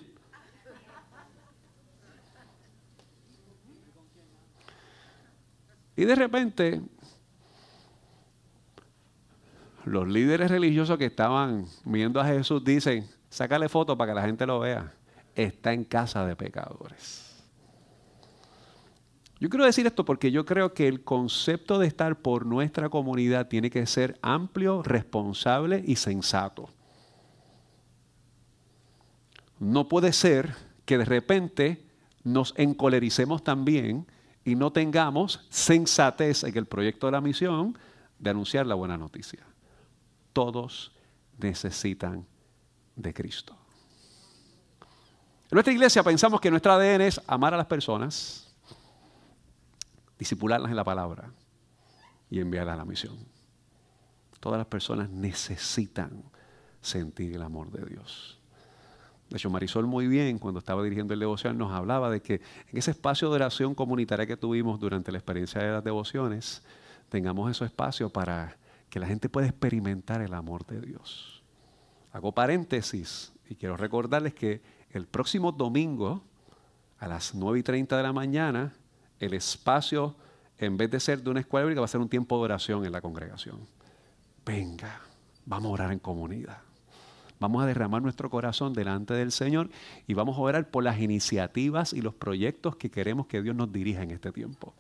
Y 5.96 6.06
de 6.06 6.14
repente, 6.16 6.82
los 9.88 10.08
líderes 10.08 10.52
religiosos 10.52 10.98
que 10.98 11.06
estaban 11.06 11.66
viendo 11.86 12.20
a 12.20 12.26
Jesús 12.26 12.64
dicen, 12.64 13.08
sácale 13.30 13.70
foto 13.70 13.98
para 13.98 14.12
que 14.12 14.16
la 14.16 14.26
gente 14.26 14.46
lo 14.46 14.60
vea. 14.60 14.94
Está 15.34 15.74
en 15.74 15.84
casa 15.84 16.26
de 16.26 16.36
pecadores. 16.36 17.24
Yo 19.40 19.50
quiero 19.50 19.66
decir 19.66 19.86
esto 19.86 20.04
porque 20.04 20.32
yo 20.32 20.46
creo 20.46 20.74
que 20.74 20.88
el 20.88 21.04
concepto 21.04 21.78
de 21.78 21.88
estar 21.88 22.18
por 22.18 22.46
nuestra 22.46 22.90
comunidad 22.90 23.48
tiene 23.48 23.70
que 23.70 23.86
ser 23.86 24.18
amplio, 24.22 24.82
responsable 24.82 25.84
y 25.86 25.96
sensato. 25.96 26.70
No 29.60 29.88
puede 29.88 30.12
ser 30.12 30.56
que 30.86 30.98
de 30.98 31.06
repente 31.06 31.86
nos 32.24 32.54
encolericemos 32.58 33.44
también 33.44 34.08
y 34.44 34.56
no 34.56 34.72
tengamos 34.72 35.46
sensatez 35.50 36.44
en 36.44 36.58
el 36.58 36.66
proyecto 36.66 37.08
de 37.08 37.12
la 37.12 37.22
misión 37.22 37.78
de 38.18 38.32
anunciar 38.32 38.66
la 38.66 38.76
buena 38.76 38.98
noticia. 38.98 39.46
Todos 40.38 40.92
necesitan 41.40 42.24
de 42.96 43.12
Cristo. 43.12 43.58
En 45.50 45.56
nuestra 45.56 45.74
iglesia 45.74 46.04
pensamos 46.04 46.40
que 46.40 46.52
nuestra 46.52 46.76
ADN 46.76 47.02
es 47.02 47.20
amar 47.26 47.56
a 47.56 47.58
las 47.58 47.66
personas, 47.66 48.56
disipularlas 50.20 50.70
en 50.70 50.76
la 50.76 50.84
palabra 50.84 51.32
y 52.30 52.40
enviarlas 52.40 52.76
a 52.76 52.78
la 52.78 52.86
misión. 52.86 53.18
Todas 54.40 54.60
las 54.60 54.68
personas 54.68 55.10
necesitan 55.10 56.22
sentir 56.82 57.34
el 57.34 57.42
amor 57.42 57.72
de 57.72 57.88
Dios. 57.88 58.38
De 59.32 59.38
hecho, 59.38 59.50
Marisol 59.50 59.88
muy 59.88 60.06
bien, 60.06 60.38
cuando 60.38 60.60
estaba 60.60 60.84
dirigiendo 60.84 61.16
el 61.16 61.20
devoción, 61.20 61.58
nos 61.58 61.72
hablaba 61.72 62.12
de 62.12 62.22
que 62.22 62.42
en 62.70 62.78
ese 62.78 62.92
espacio 62.92 63.30
de 63.30 63.38
oración 63.38 63.74
comunitaria 63.74 64.28
que 64.28 64.38
tuvimos 64.38 64.80
durante 64.80 65.12
la 65.12 65.18
experiencia 65.18 65.64
de 65.64 65.72
las 65.72 65.84
devociones, 65.84 66.62
tengamos 67.10 67.50
esos 67.50 67.66
espacios 67.66 68.12
para 68.12 68.56
que 68.90 69.00
la 69.00 69.08
gente 69.08 69.30
pueda 69.30 69.48
experimentar 69.48 70.22
el 70.22 70.34
amor 70.34 70.66
de 70.66 70.82
Dios. 70.82 71.44
Hago 72.12 72.34
paréntesis 72.34 73.34
y 73.50 73.56
quiero 73.56 73.78
recordarles 73.78 74.34
que 74.34 74.62
el 74.92 75.06
próximo 75.06 75.52
domingo 75.52 76.24
a 77.00 77.08
las 77.08 77.36
9 77.36 77.60
y 77.60 77.64
30 77.64 77.98
de 77.98 78.04
la 78.04 78.14
mañana 78.14 78.74
el 79.20 79.34
espacio, 79.34 80.16
en 80.58 80.78
vez 80.78 80.90
de 80.92 81.00
ser 81.00 81.22
de 81.22 81.30
una 81.30 81.40
escuela 81.40 81.66
bíblica, 81.66 81.82
va 81.82 81.86
a 81.86 81.90
ser 81.90 82.02
un 82.02 82.10
tiempo 82.10 82.38
de 82.38 82.44
oración 82.44 82.86
en 82.86 82.92
la 82.92 83.02
congregación. 83.02 83.60
Venga, 84.46 85.02
vamos 85.46 85.70
a 85.70 85.74
orar 85.74 85.92
en 85.92 86.00
comunidad. 86.00 86.60
Vamos 87.40 87.62
a 87.62 87.68
derramar 87.68 88.02
nuestro 88.02 88.30
corazón 88.30 88.74
delante 88.74 89.14
del 89.14 89.32
Señor 89.32 89.70
y 90.08 90.14
vamos 90.16 90.38
a 90.38 90.42
orar 90.42 90.72
por 90.72 90.84
las 90.84 91.00
iniciativas 91.00 91.94
y 91.94 92.02
los 92.02 92.16
proyectos 92.16 92.76
que 92.76 92.90
queremos 92.90 93.28
que 93.28 93.42
Dios 93.44 93.56
nos 93.56 93.72
dirija 93.72 94.02
en 94.02 94.12
este 94.12 94.32
tiempo. 94.32 94.74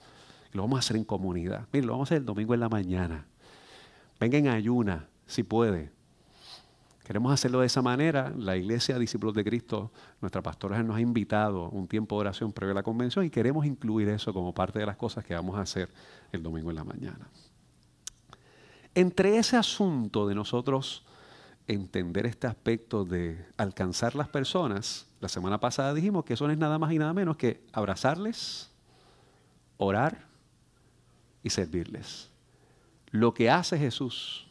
Lo 0.53 0.63
vamos 0.63 0.77
a 0.77 0.79
hacer 0.79 0.97
en 0.97 1.03
comunidad. 1.03 1.67
Miren, 1.71 1.87
lo 1.87 1.93
vamos 1.93 2.07
a 2.07 2.09
hacer 2.09 2.17
el 2.19 2.25
domingo 2.25 2.53
en 2.55 2.59
la 2.59 2.69
mañana. 2.69 3.27
Venga 4.19 4.37
en 4.37 4.47
ayuna, 4.47 5.07
si 5.25 5.43
puede. 5.43 5.91
Queremos 7.07 7.31
hacerlo 7.31 7.61
de 7.61 7.67
esa 7.67 7.81
manera. 7.81 8.33
La 8.37 8.57
iglesia 8.57 8.99
Discípulos 8.99 9.33
de 9.33 9.45
Cristo, 9.45 9.91
nuestra 10.19 10.41
pastora 10.41 10.83
nos 10.83 10.97
ha 10.97 11.01
invitado 11.01 11.69
un 11.69 11.87
tiempo 11.87 12.15
de 12.15 12.21
oración 12.21 12.51
previo 12.51 12.73
a 12.73 12.75
la 12.75 12.83
convención 12.83 13.23
y 13.23 13.29
queremos 13.29 13.65
incluir 13.65 14.09
eso 14.09 14.33
como 14.33 14.53
parte 14.53 14.79
de 14.79 14.85
las 14.85 14.97
cosas 14.97 15.23
que 15.23 15.33
vamos 15.33 15.57
a 15.57 15.61
hacer 15.61 15.89
el 16.33 16.43
domingo 16.43 16.69
en 16.69 16.75
la 16.75 16.83
mañana. 16.83 17.29
Entre 18.93 19.37
ese 19.37 19.55
asunto 19.55 20.27
de 20.27 20.35
nosotros 20.35 21.05
entender 21.67 22.25
este 22.25 22.47
aspecto 22.47 23.05
de 23.05 23.45
alcanzar 23.55 24.15
las 24.15 24.27
personas, 24.27 25.07
la 25.19 25.29
semana 25.29 25.59
pasada 25.59 25.93
dijimos 25.93 26.25
que 26.25 26.33
eso 26.33 26.45
no 26.47 26.51
es 26.51 26.59
nada 26.59 26.79
más 26.79 26.91
y 26.91 26.97
nada 26.97 27.13
menos 27.13 27.37
que 27.37 27.63
abrazarles, 27.71 28.71
orar 29.77 30.25
y 31.43 31.49
servirles. 31.51 32.31
Lo 33.17 33.33
que 33.33 33.49
hace 33.49 33.79
Jesús 33.79 34.45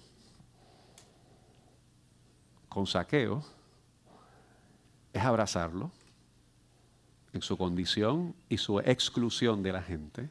con 2.68 2.84
saqueo 2.84 3.44
es 5.12 5.22
abrazarlo 5.22 5.92
en 7.32 7.42
su 7.42 7.56
condición 7.56 8.34
y 8.48 8.58
su 8.58 8.80
exclusión 8.80 9.62
de 9.62 9.72
la 9.72 9.82
gente, 9.82 10.28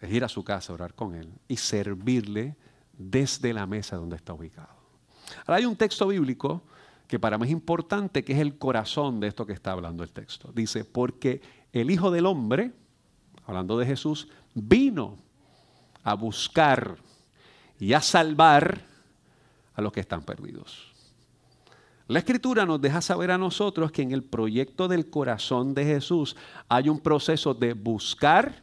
es 0.00 0.12
ir 0.12 0.24
a 0.24 0.28
su 0.28 0.42
casa 0.42 0.72
a 0.72 0.74
orar 0.74 0.94
con 0.94 1.14
él 1.14 1.32
y 1.46 1.58
servirle 1.58 2.56
desde 2.98 3.52
la 3.52 3.66
mesa 3.66 3.94
donde 3.94 4.16
está 4.16 4.32
ubicado. 4.32 4.74
Ahora 5.46 5.58
hay 5.58 5.64
un 5.64 5.76
texto 5.76 6.08
bíblico 6.08 6.62
que 7.06 7.20
para 7.20 7.38
mí 7.38 7.46
es 7.46 7.52
importante, 7.52 8.24
que 8.24 8.32
es 8.32 8.40
el 8.40 8.58
corazón 8.58 9.20
de 9.20 9.28
esto 9.28 9.46
que 9.46 9.52
está 9.52 9.70
hablando 9.70 10.02
el 10.02 10.10
texto. 10.10 10.50
Dice, 10.52 10.84
porque 10.84 11.40
el 11.72 11.92
Hijo 11.92 12.10
del 12.10 12.26
Hombre, 12.26 12.72
hablando 13.46 13.78
de 13.78 13.86
Jesús, 13.86 14.26
vino 14.54 15.18
a 16.02 16.14
buscar 16.14 16.96
y 17.82 17.94
a 17.94 18.00
salvar 18.00 18.80
a 19.74 19.82
los 19.82 19.92
que 19.92 19.98
están 19.98 20.22
perdidos. 20.22 20.92
La 22.06 22.20
escritura 22.20 22.64
nos 22.64 22.80
deja 22.80 23.00
saber 23.00 23.32
a 23.32 23.38
nosotros 23.38 23.90
que 23.90 24.02
en 24.02 24.12
el 24.12 24.22
proyecto 24.22 24.86
del 24.86 25.10
corazón 25.10 25.74
de 25.74 25.84
Jesús 25.84 26.36
hay 26.68 26.88
un 26.88 27.00
proceso 27.00 27.54
de 27.54 27.72
buscar 27.72 28.62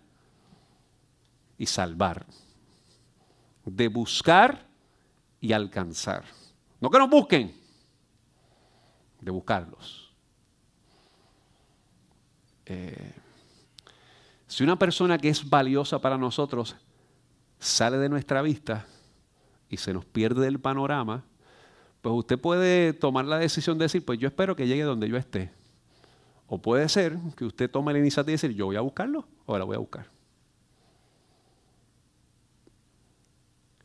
y 1.58 1.66
salvar. 1.66 2.26
De 3.66 3.90
buscar 3.90 4.66
y 5.42 5.52
alcanzar. 5.52 6.24
No 6.80 6.90
que 6.90 7.00
nos 7.00 7.10
busquen, 7.10 7.54
de 9.20 9.32
buscarlos. 9.32 10.14
Eh, 12.66 13.16
si 14.48 14.64
una 14.64 14.80
persona 14.80 15.18
que 15.18 15.28
es 15.28 15.50
valiosa 15.50 16.00
para 16.00 16.18
nosotros 16.18 16.78
sale 17.60 17.98
de 17.98 18.08
nuestra 18.08 18.42
vista 18.42 18.86
y 19.70 19.78
se 19.78 19.94
nos 19.94 20.06
pierde 20.06 20.42
del 20.42 20.60
panorama, 20.60 21.24
pues 22.02 22.16
usted 22.16 22.40
puede 22.40 22.94
tomar 22.94 23.26
la 23.26 23.38
decisión 23.38 23.78
de 23.78 23.86
decir, 23.86 24.04
pues 24.04 24.20
yo 24.20 24.28
espero 24.28 24.56
que 24.56 24.68
llegue 24.68 24.84
donde 24.84 25.10
yo 25.10 25.18
esté. 25.18 25.52
O 26.48 26.58
puede 26.58 26.90
ser 26.90 27.18
que 27.36 27.46
usted 27.46 27.70
tome 27.70 27.94
la 27.94 28.00
iniciativa 28.00 28.32
y 28.32 28.36
decir, 28.36 28.54
yo 28.54 28.66
voy 28.66 28.76
a 28.76 28.82
buscarlo 28.82 29.26
o 29.46 29.58
la 29.58 29.66
voy 29.66 29.76
a 29.76 29.80
buscar. 29.80 30.08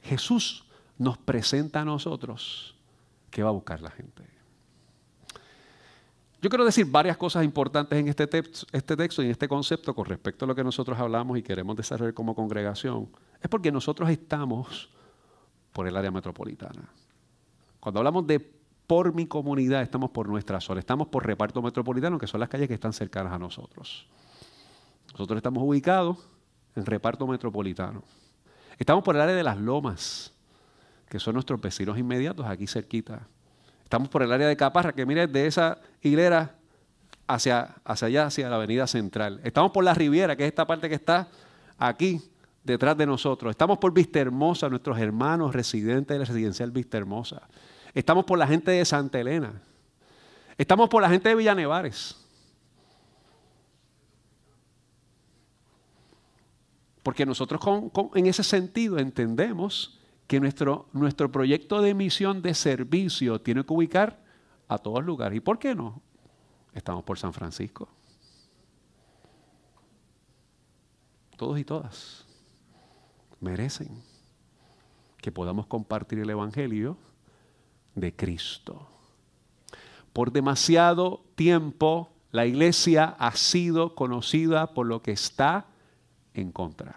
Jesús 0.02 0.64
nos 0.98 1.18
presenta 1.18 1.80
a 1.80 1.84
nosotros 1.84 2.74
que 3.30 3.42
va 3.42 3.48
a 3.48 3.52
buscar 3.52 3.80
la 3.80 3.90
gente. 3.90 4.22
Yo 6.40 6.50
quiero 6.50 6.64
decir 6.64 6.86
varias 6.86 7.16
cosas 7.16 7.42
importantes 7.42 7.98
en 7.98 8.06
este, 8.08 8.26
texto, 8.26 8.66
este 8.70 8.96
texto 8.96 9.22
y 9.22 9.26
en 9.26 9.30
este 9.30 9.48
concepto 9.48 9.94
con 9.94 10.04
respecto 10.04 10.44
a 10.44 10.48
lo 10.48 10.54
que 10.54 10.62
nosotros 10.62 10.98
hablamos 10.98 11.38
y 11.38 11.42
queremos 11.42 11.74
desarrollar 11.74 12.12
como 12.12 12.34
congregación. 12.34 13.08
Es 13.40 13.48
porque 13.48 13.72
nosotros 13.72 14.10
estamos 14.10 14.90
por 15.74 15.88
el 15.88 15.96
área 15.96 16.12
metropolitana. 16.12 16.88
Cuando 17.80 17.98
hablamos 17.98 18.26
de 18.26 18.38
por 18.86 19.12
mi 19.12 19.26
comunidad, 19.26 19.82
estamos 19.82 20.10
por 20.10 20.28
nuestra 20.28 20.60
zona, 20.60 20.78
estamos 20.78 21.08
por 21.08 21.26
reparto 21.26 21.60
metropolitano, 21.60 22.16
que 22.16 22.28
son 22.28 22.38
las 22.38 22.48
calles 22.48 22.68
que 22.68 22.74
están 22.74 22.92
cercanas 22.92 23.32
a 23.32 23.38
nosotros. 23.38 24.06
Nosotros 25.12 25.36
estamos 25.36 25.64
ubicados 25.64 26.16
en 26.76 26.86
reparto 26.86 27.26
metropolitano. 27.26 28.04
Estamos 28.78 29.02
por 29.02 29.16
el 29.16 29.22
área 29.22 29.34
de 29.34 29.42
las 29.42 29.58
lomas, 29.58 30.32
que 31.08 31.18
son 31.18 31.34
nuestros 31.34 31.60
vecinos 31.60 31.98
inmediatos, 31.98 32.46
aquí 32.46 32.68
cerquita. 32.68 33.26
Estamos 33.82 34.08
por 34.08 34.22
el 34.22 34.32
área 34.32 34.46
de 34.46 34.56
Caparra, 34.56 34.92
que 34.92 35.04
mire, 35.04 35.26
de 35.26 35.46
esa 35.48 35.80
hilera 36.02 36.54
hacia, 37.26 37.74
hacia 37.84 38.06
allá, 38.06 38.26
hacia 38.26 38.48
la 38.48 38.56
avenida 38.56 38.86
central. 38.86 39.40
Estamos 39.42 39.72
por 39.72 39.82
la 39.82 39.92
Riviera, 39.92 40.36
que 40.36 40.44
es 40.44 40.48
esta 40.48 40.68
parte 40.68 40.88
que 40.88 40.94
está 40.94 41.28
aquí, 41.78 42.20
detrás 42.64 42.96
de 42.96 43.06
nosotros. 43.06 43.50
Estamos 43.50 43.78
por 43.78 43.92
Vista 43.92 44.18
Hermosa, 44.18 44.68
nuestros 44.68 44.98
hermanos 44.98 45.54
residentes 45.54 46.14
de 46.14 46.18
la 46.18 46.24
residencial 46.24 46.70
Vista 46.72 46.96
Hermosa. 46.96 47.42
Estamos 47.92 48.24
por 48.24 48.38
la 48.38 48.46
gente 48.46 48.70
de 48.72 48.84
Santa 48.84 49.20
Elena. 49.20 49.62
Estamos 50.56 50.88
por 50.88 51.02
la 51.02 51.10
gente 51.10 51.28
de 51.28 51.34
Villanevares. 51.34 52.16
Porque 57.02 57.26
nosotros 57.26 57.60
en 58.14 58.26
ese 58.26 58.42
sentido 58.42 58.98
entendemos 58.98 60.00
que 60.26 60.40
nuestro, 60.40 60.88
nuestro 60.94 61.30
proyecto 61.30 61.82
de 61.82 61.92
misión 61.92 62.40
de 62.40 62.54
servicio 62.54 63.42
tiene 63.42 63.64
que 63.64 63.72
ubicar 63.74 64.24
a 64.68 64.78
todos 64.78 65.04
lugares. 65.04 65.36
¿Y 65.36 65.40
por 65.40 65.58
qué 65.58 65.74
no? 65.74 66.00
Estamos 66.72 67.04
por 67.04 67.18
San 67.18 67.34
Francisco. 67.34 67.88
Todos 71.36 71.58
y 71.58 71.64
todas 71.64 72.23
merecen 73.44 74.02
que 75.18 75.30
podamos 75.30 75.66
compartir 75.66 76.18
el 76.18 76.30
Evangelio 76.30 76.96
de 77.94 78.14
Cristo. 78.14 78.88
Por 80.12 80.32
demasiado 80.32 81.22
tiempo 81.36 82.10
la 82.32 82.46
iglesia 82.46 83.14
ha 83.18 83.36
sido 83.36 83.94
conocida 83.94 84.74
por 84.74 84.86
lo 84.86 85.02
que 85.02 85.12
está 85.12 85.66
en 86.34 86.50
contra. 86.50 86.96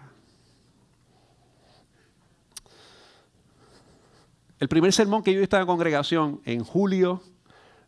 El 4.58 4.68
primer 4.68 4.92
sermón 4.92 5.22
que 5.22 5.32
yo 5.32 5.40
estaba 5.40 5.60
en 5.60 5.68
congregación 5.68 6.40
en 6.44 6.64
julio 6.64 7.22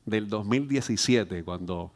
del 0.06 0.28
2017, 0.28 1.42
cuando, 1.42 1.92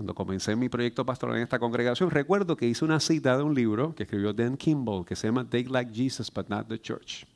cuando 0.00 0.14
comencé 0.14 0.56
mi 0.56 0.70
proyecto 0.70 1.04
pastoral 1.04 1.36
en 1.36 1.42
esta 1.42 1.58
congregación, 1.58 2.10
recuerdo 2.10 2.56
que 2.56 2.66
hice 2.66 2.86
una 2.86 3.00
cita 3.00 3.36
de 3.36 3.42
un 3.42 3.54
libro 3.54 3.94
que 3.94 4.04
escribió 4.04 4.32
Dan 4.32 4.56
Kimball 4.56 5.04
que 5.04 5.14
se 5.14 5.26
llama 5.26 5.44
Take 5.44 5.68
Like 5.68 5.92
Jesus 5.92 6.32
but 6.32 6.48
Not 6.48 6.68
the 6.68 6.80
Church. 6.80 7.26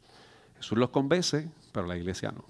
Jesús 0.56 0.78
los 0.78 0.88
convence, 0.88 1.46
pero 1.72 1.86
la 1.86 1.94
iglesia 1.94 2.32
no. 2.32 2.42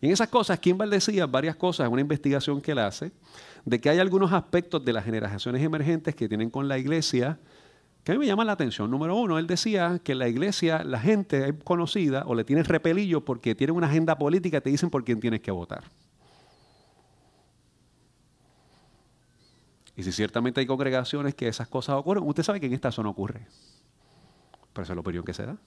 Y 0.00 0.06
en 0.06 0.12
esas 0.12 0.28
cosas, 0.28 0.60
Kimball 0.60 0.88
decía 0.88 1.26
varias 1.26 1.56
cosas 1.56 1.88
una 1.88 2.00
investigación 2.00 2.60
que 2.60 2.70
él 2.70 2.78
hace, 2.78 3.10
de 3.64 3.80
que 3.80 3.90
hay 3.90 3.98
algunos 3.98 4.32
aspectos 4.32 4.84
de 4.84 4.92
las 4.92 5.04
generaciones 5.04 5.60
emergentes 5.64 6.14
que 6.14 6.28
tienen 6.28 6.48
con 6.48 6.68
la 6.68 6.78
iglesia 6.78 7.36
que 8.04 8.12
a 8.12 8.14
mí 8.14 8.20
me 8.20 8.26
llama 8.28 8.44
la 8.44 8.52
atención. 8.52 8.88
Número 8.88 9.16
uno, 9.16 9.36
él 9.36 9.48
decía 9.48 10.00
que 10.04 10.14
la 10.14 10.28
iglesia, 10.28 10.84
la 10.84 11.00
gente 11.00 11.48
es 11.48 11.54
conocida 11.64 12.22
o 12.24 12.36
le 12.36 12.44
tiene 12.44 12.62
repelillo 12.62 13.24
porque 13.24 13.56
tienen 13.56 13.74
una 13.74 13.88
agenda 13.88 14.16
política 14.16 14.60
te 14.60 14.70
dicen 14.70 14.90
por 14.90 15.02
quién 15.02 15.18
tienes 15.18 15.40
que 15.40 15.50
votar. 15.50 15.82
Y 20.00 20.02
si 20.02 20.12
ciertamente 20.12 20.60
hay 20.60 20.66
congregaciones 20.66 21.34
que 21.34 21.46
esas 21.46 21.68
cosas 21.68 21.96
ocurren, 21.96 22.24
usted 22.26 22.42
sabe 22.42 22.58
que 22.58 22.64
en 22.64 22.72
esta 22.72 22.90
zona 22.90 23.10
ocurre. 23.10 23.46
Pero 24.72 24.82
esa 24.82 24.94
es 24.94 24.96
la 24.96 25.00
opinión 25.00 25.22
que 25.24 25.34
se 25.34 25.44
da. 25.44 25.58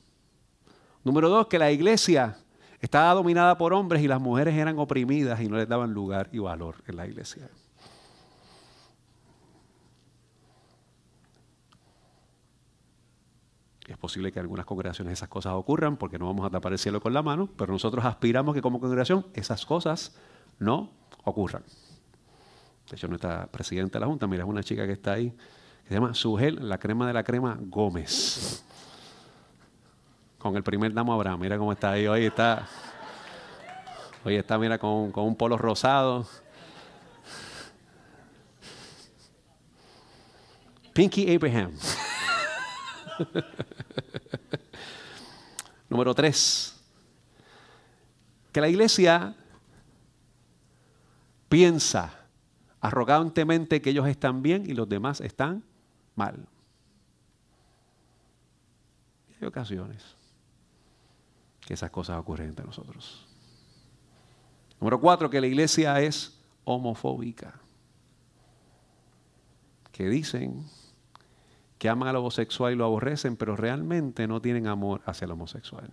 Número 1.03 1.29
dos, 1.29 1.45
que 1.45 1.59
la 1.59 1.71
iglesia 1.71 2.35
estaba 2.79 3.13
dominada 3.13 3.59
por 3.59 3.73
hombres 3.73 4.01
y 4.01 4.07
las 4.07 4.19
mujeres 4.19 4.55
eran 4.55 4.79
oprimidas 4.79 5.39
y 5.39 5.47
no 5.47 5.57
les 5.57 5.69
daban 5.69 5.93
lugar 5.93 6.29
y 6.31 6.39
valor 6.39 6.77
en 6.87 6.95
la 6.95 7.05
iglesia. 7.05 7.47
Es 13.85 13.97
posible 13.99 14.31
que 14.31 14.39
en 14.39 14.45
algunas 14.45 14.65
congregaciones 14.65 15.13
esas 15.13 15.29
cosas 15.29 15.53
ocurran 15.53 15.95
porque 15.95 16.17
no 16.17 16.25
vamos 16.25 16.43
a 16.43 16.49
tapar 16.49 16.71
el 16.71 16.79
cielo 16.79 16.99
con 17.01 17.13
la 17.13 17.21
mano, 17.21 17.49
pero 17.55 17.71
nosotros 17.71 18.03
aspiramos 18.03 18.55
que 18.55 18.63
como 18.63 18.79
congregación 18.79 19.27
esas 19.35 19.63
cosas 19.63 20.17
no 20.57 20.89
ocurran. 21.23 21.61
De 22.89 22.95
hecho, 22.95 23.07
nuestra 23.07 23.47
presidenta 23.47 23.97
de 23.97 24.01
la 24.01 24.07
Junta, 24.07 24.27
mira, 24.27 24.43
es 24.43 24.49
una 24.49 24.63
chica 24.63 24.85
que 24.85 24.93
está 24.93 25.13
ahí, 25.13 25.29
que 25.29 25.89
se 25.89 25.93
llama 25.95 26.13
Sugel, 26.13 26.67
la 26.67 26.77
crema 26.77 27.07
de 27.07 27.13
la 27.13 27.23
crema 27.23 27.57
Gómez. 27.59 28.63
Con 30.37 30.55
el 30.57 30.63
primer 30.63 30.93
damo 30.93 31.13
Abraham, 31.13 31.39
mira 31.39 31.57
cómo 31.57 31.71
está 31.71 31.91
ahí, 31.91 32.05
hoy 32.05 32.25
está, 32.25 32.67
hoy 34.25 34.35
está, 34.35 34.57
mira, 34.57 34.77
con, 34.77 35.11
con 35.11 35.25
un 35.25 35.35
polo 35.35 35.57
rosado. 35.57 36.27
Pinky 40.93 41.33
Abraham. 41.33 41.71
Número 45.89 46.13
tres, 46.13 46.75
que 48.51 48.59
la 48.59 48.67
iglesia 48.67 49.35
piensa 51.47 52.22
arrogantemente 52.83 53.81
que 53.81 53.91
ellos 53.91 54.05
están 54.07 54.41
bien 54.41 54.69
y 54.69 54.73
los 54.73 54.89
demás 54.89 55.21
están 55.21 55.63
mal. 56.15 56.45
hay 59.39 59.47
ocasiones 59.47 60.15
que 61.61 61.73
esas 61.73 61.89
cosas 61.91 62.19
ocurren 62.19 62.49
entre 62.49 62.65
nosotros. 62.65 63.25
Número 64.81 64.99
cuatro, 64.99 65.29
que 65.29 65.39
la 65.39 65.47
iglesia 65.47 66.01
es 66.01 66.37
homofóbica. 66.65 67.53
Que 69.93 70.09
dicen 70.09 70.65
que 71.77 71.87
aman 71.87 72.09
al 72.09 72.17
homosexual 72.17 72.73
y 72.73 72.75
lo 72.75 72.83
aborrecen, 72.83 73.37
pero 73.37 73.55
realmente 73.55 74.27
no 74.27 74.41
tienen 74.41 74.67
amor 74.67 75.01
hacia 75.05 75.23
el 75.23 75.31
homosexual. 75.31 75.89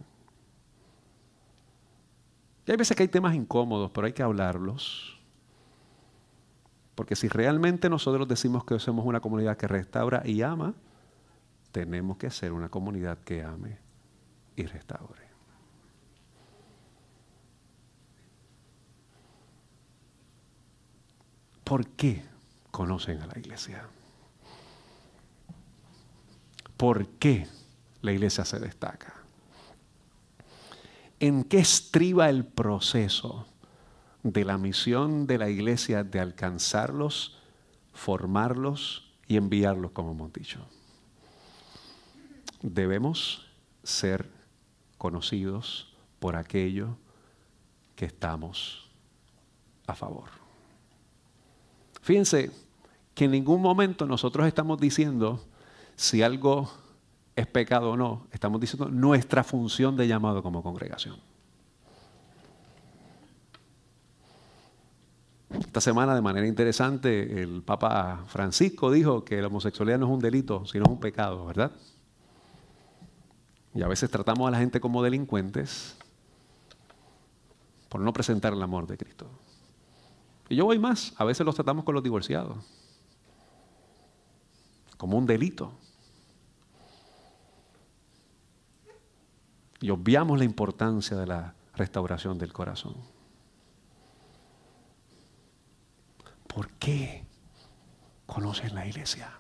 Y 2.67 2.71
hay 2.73 2.77
veces 2.77 2.97
que 2.97 3.05
hay 3.05 3.09
temas 3.09 3.37
incómodos, 3.37 3.93
pero 3.93 4.09
hay 4.09 4.13
que 4.13 4.25
hablarlos. 4.25 5.20
Porque 7.01 7.17
si 7.17 7.29
realmente 7.29 7.89
nosotros 7.89 8.29
decimos 8.29 8.63
que 8.63 8.79
somos 8.79 9.07
una 9.07 9.21
comunidad 9.21 9.57
que 9.57 9.67
restaura 9.67 10.21
y 10.23 10.43
ama, 10.43 10.75
tenemos 11.73 12.19
que 12.19 12.31
ser 12.31 12.53
una 12.53 12.69
comunidad 12.69 13.17
que 13.21 13.43
ame 13.43 13.79
y 14.55 14.67
restaure. 14.67 15.23
¿Por 21.65 21.87
qué 21.87 22.23
conocen 22.71 23.23
a 23.23 23.29
la 23.29 23.39
iglesia? 23.39 23.89
por 26.77 27.07
qué 27.09 27.49
la 28.03 28.13
iglesia 28.13 28.45
se 28.45 28.59
destaca. 28.59 29.15
¿En 31.19 31.45
qué 31.45 31.61
estriba 31.61 32.29
el 32.29 32.45
proceso 32.45 33.47
de 34.23 34.45
la 34.45 34.59
misión 34.59 35.27
de 35.27 35.39
la 35.39 35.49
iglesia 35.49 36.05
de 36.05 36.21
alcanzarlos, 36.21 37.39
formarlos 37.93 39.13
y 39.27 39.37
enviarlos, 39.37 39.93
como 39.93 40.13
hemos 40.13 40.33
dicho? 40.33 40.67
Debemos 42.63 43.47
ser 43.83 44.29
conocidos 44.99 45.95
por 46.19 46.37
aquello 46.37 46.99
que 47.97 48.05
estamos 48.05 48.91
a 49.87 49.95
favor. 49.95 50.29
Fíjense 52.03 52.51
que 53.15 53.25
en 53.25 53.33
ningún 53.33 53.61
momento 53.63 54.07
nosotros 54.07 54.47
estamos 54.47 54.79
diciendo, 54.79 55.45
si 55.97 56.23
algo 56.23 56.71
es 57.37 57.47
pecado 57.47 57.93
o 57.93 57.97
no, 57.97 58.27
estamos 58.33 58.61
diciendo 58.61 58.89
nuestra 58.89 59.45
función 59.45 59.97
de 59.97 60.07
llamado 60.07 60.43
como 60.43 60.63
congregación. 60.63 61.30
Esta 65.51 65.81
semana, 65.81 66.15
de 66.15 66.21
manera 66.21 66.47
interesante, 66.47 67.43
el 67.43 67.63
Papa 67.63 68.25
Francisco 68.29 68.91
dijo 68.91 69.25
que 69.25 69.41
la 69.41 69.49
homosexualidad 69.49 69.99
no 69.99 70.07
es 70.07 70.13
un 70.13 70.21
delito, 70.21 70.65
sino 70.65 70.85
un 70.89 71.01
pecado, 71.01 71.45
¿verdad? 71.47 71.73
Y 73.75 73.83
a 73.83 73.89
veces 73.89 74.11
tratamos 74.11 74.47
a 74.47 74.53
la 74.53 74.59
gente 74.59 74.81
como 74.81 75.03
delincuentes 75.03 75.97
por 77.89 78.01
no 78.01 78.13
presentar 78.13 78.53
el 78.53 78.63
amor 78.63 78.87
de 78.87 78.97
Cristo. 78.97 79.27
Y 80.49 80.57
yo 80.57 80.65
voy 80.65 80.79
más, 80.79 81.15
a 81.17 81.25
veces 81.25 81.45
los 81.45 81.55
tratamos 81.57 81.85
con 81.85 81.95
los 81.95 82.05
divorciados, 82.05 82.59
como 84.97 85.19
un 85.19 85.27
delito. 85.27 85.73
Y 89.81 89.91
obviamos 89.91 90.39
la 90.39 90.45
importancia 90.45 91.17
de 91.17 91.27
la 91.27 91.55
restauración 91.75 92.39
del 92.39 92.53
corazón. 92.53 92.95
¿Por 96.53 96.71
qué 96.73 97.25
conocen 98.27 98.75
la 98.75 98.87
iglesia? 98.87 99.33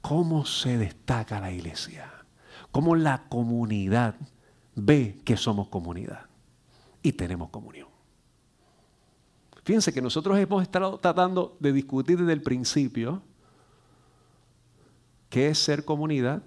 ¿Cómo 0.00 0.46
se 0.46 0.78
destaca 0.78 1.40
la 1.40 1.50
iglesia? 1.50 2.10
¿Cómo 2.72 2.96
la 2.96 3.28
comunidad 3.28 4.14
ve 4.74 5.20
que 5.24 5.36
somos 5.36 5.68
comunidad 5.68 6.26
y 7.02 7.12
tenemos 7.12 7.50
comunión? 7.50 7.88
Fíjense 9.64 9.92
que 9.92 10.00
nosotros 10.00 10.38
hemos 10.38 10.62
estado 10.62 10.98
tratando 10.98 11.56
de 11.60 11.72
discutir 11.72 12.18
desde 12.18 12.32
el 12.32 12.42
principio 12.42 13.22
qué 15.28 15.48
es 15.48 15.58
ser 15.58 15.84
comunidad 15.84 16.42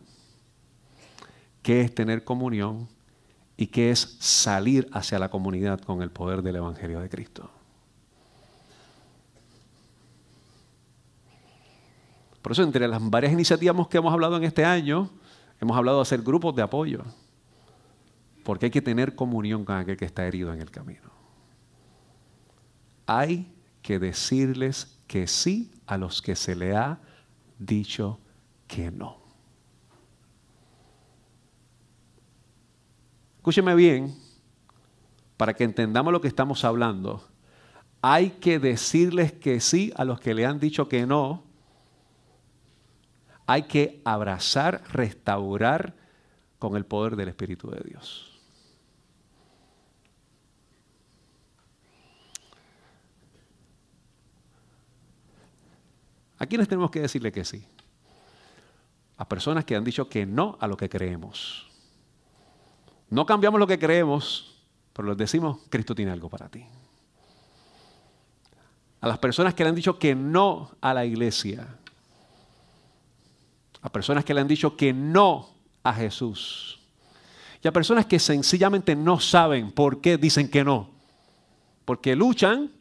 qué 1.64 1.82
es 1.82 1.96
tener 1.96 2.24
comunión 2.24 2.88
y 3.58 3.68
qué 3.68 3.90
es 3.90 4.18
salir 4.20 4.88
hacia 4.92 5.18
la 5.18 5.30
comunidad 5.30 5.80
con 5.80 6.02
el 6.02 6.12
poder 6.12 6.44
del 6.44 6.58
Evangelio 6.58 7.00
de 7.00 7.10
Cristo. 7.10 7.50
Por 12.44 12.52
eso, 12.52 12.62
entre 12.62 12.88
las 12.90 13.10
varias 13.10 13.32
iniciativas 13.32 13.88
que 13.88 13.98
hemos 13.98 14.14
hablado 14.14 14.36
en 14.36 14.44
este 14.44 14.66
año, 14.66 15.10
hemos 15.62 15.78
hablado 15.78 15.98
de 16.00 16.02
hacer 16.02 16.22
grupos 16.22 16.54
de 16.54 16.62
apoyo, 16.62 17.04
porque 18.44 18.66
hay 18.66 18.72
que 18.72 18.82
tener 18.82 19.16
comunión 19.16 19.64
con 19.64 19.78
aquel 19.78 19.96
que 19.96 20.04
está 20.04 20.28
herido 20.28 20.54
en 20.54 20.62
el 20.62 20.70
camino. 20.70 21.10
Hay 23.08 23.50
que 23.82 23.98
decirles 23.98 25.00
que 25.08 25.26
sí 25.26 25.72
a 25.88 25.98
los 25.98 26.22
que 26.22 26.36
se 26.36 26.54
le 26.54 26.76
ha 26.76 27.00
dicho 27.58 28.20
que 28.68 28.92
no. 28.92 29.18
Escúcheme 33.38 33.74
bien, 33.74 34.18
para 35.38 35.54
que 35.54 35.64
entendamos 35.64 36.12
lo 36.12 36.20
que 36.20 36.28
estamos 36.28 36.66
hablando. 36.66 37.26
Hay 38.02 38.32
que 38.32 38.60
decirles 38.60 39.32
que 39.32 39.62
sí 39.62 39.94
a 39.96 40.04
los 40.04 40.20
que 40.20 40.34
le 40.34 40.46
han 40.46 40.60
dicho 40.60 40.90
que 40.90 41.06
no. 41.06 41.53
Hay 43.46 43.64
que 43.64 44.02
abrazar, 44.06 44.84
restaurar 44.92 45.94
con 46.60 46.78
el 46.78 46.86
poder 46.86 47.16
del 47.16 47.30
Espíritu 47.30 47.70
de 47.70 47.82
Dios. 47.86 48.34
¿A 56.40 56.46
quiénes 56.46 56.68
tenemos 56.68 56.92
que 56.92 57.00
decirle 57.00 57.32
que 57.32 57.46
sí? 57.46 57.66
A 59.18 59.28
personas 59.30 59.64
que 59.64 59.76
han 59.76 59.84
dicho 59.84 60.10
que 60.10 60.26
no 60.26 60.58
a 60.60 60.68
lo 60.68 60.76
que 60.76 60.90
creemos. 60.90 61.70
No 63.10 63.26
cambiamos 63.26 63.60
lo 63.60 63.68
que 63.68 63.80
creemos, 63.80 64.66
pero 64.92 65.08
les 65.08 65.18
decimos, 65.18 65.60
Cristo 65.70 65.96
tiene 65.96 66.12
algo 66.12 66.30
para 66.30 66.50
ti. 66.50 66.66
A 69.00 69.08
las 69.08 69.20
personas 69.20 69.54
que 69.54 69.64
le 69.64 69.70
han 69.70 69.76
dicho 69.76 70.00
que 70.00 70.16
no 70.16 70.72
a 70.82 70.94
la 70.94 71.06
iglesia, 71.06 71.80
a 73.84 73.92
personas 73.92 74.26
que 74.26 74.34
le 74.34 74.42
han 74.42 74.48
dicho 74.48 74.76
que 74.76 74.94
no 74.94 75.50
a 75.84 75.94
Jesús, 75.94 76.80
y 77.62 77.68
a 77.68 77.72
personas 77.72 78.06
que 78.06 78.18
sencillamente 78.18 78.96
no 78.96 79.20
saben 79.20 79.72
por 79.72 80.02
qué 80.02 80.18
dicen 80.18 80.50
que 80.50 80.64
no, 80.64 80.90
porque 81.86 82.16
luchan 82.16 82.72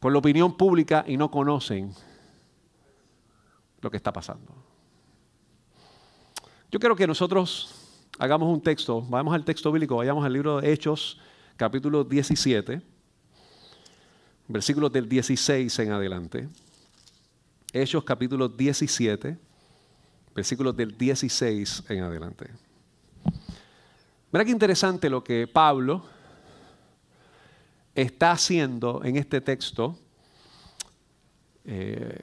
por 0.00 0.12
la 0.12 0.18
opinión 0.18 0.56
pública 0.56 1.04
y 1.06 1.16
no 1.16 1.30
conocen 1.30 1.92
lo 3.80 3.90
que 3.90 3.96
está 3.96 4.12
pasando. 4.12 4.54
Yo 6.70 6.78
quiero 6.78 6.94
que 6.94 7.06
nosotros 7.06 7.74
hagamos 8.18 8.48
un 8.52 8.60
texto, 8.60 9.02
vayamos 9.02 9.34
al 9.34 9.44
texto 9.44 9.72
bíblico, 9.72 9.96
vayamos 9.96 10.24
al 10.24 10.32
libro 10.32 10.60
de 10.60 10.72
Hechos, 10.72 11.20
capítulo 11.56 12.04
17, 12.04 12.82
versículos 14.46 14.92
del 14.92 15.08
16 15.08 15.76
en 15.80 15.92
adelante. 15.92 16.48
Hechos 17.70 18.02
capítulo 18.02 18.48
17, 18.48 19.36
versículos 20.34 20.74
del 20.74 20.96
16 20.96 21.84
en 21.90 22.02
adelante. 22.02 22.48
Mira 24.32 24.44
qué 24.44 24.50
interesante 24.50 25.10
lo 25.10 25.22
que 25.22 25.46
Pablo 25.46 26.02
está 27.94 28.30
haciendo 28.30 29.04
en 29.04 29.16
este 29.16 29.42
texto 29.42 29.98
eh, 31.66 32.18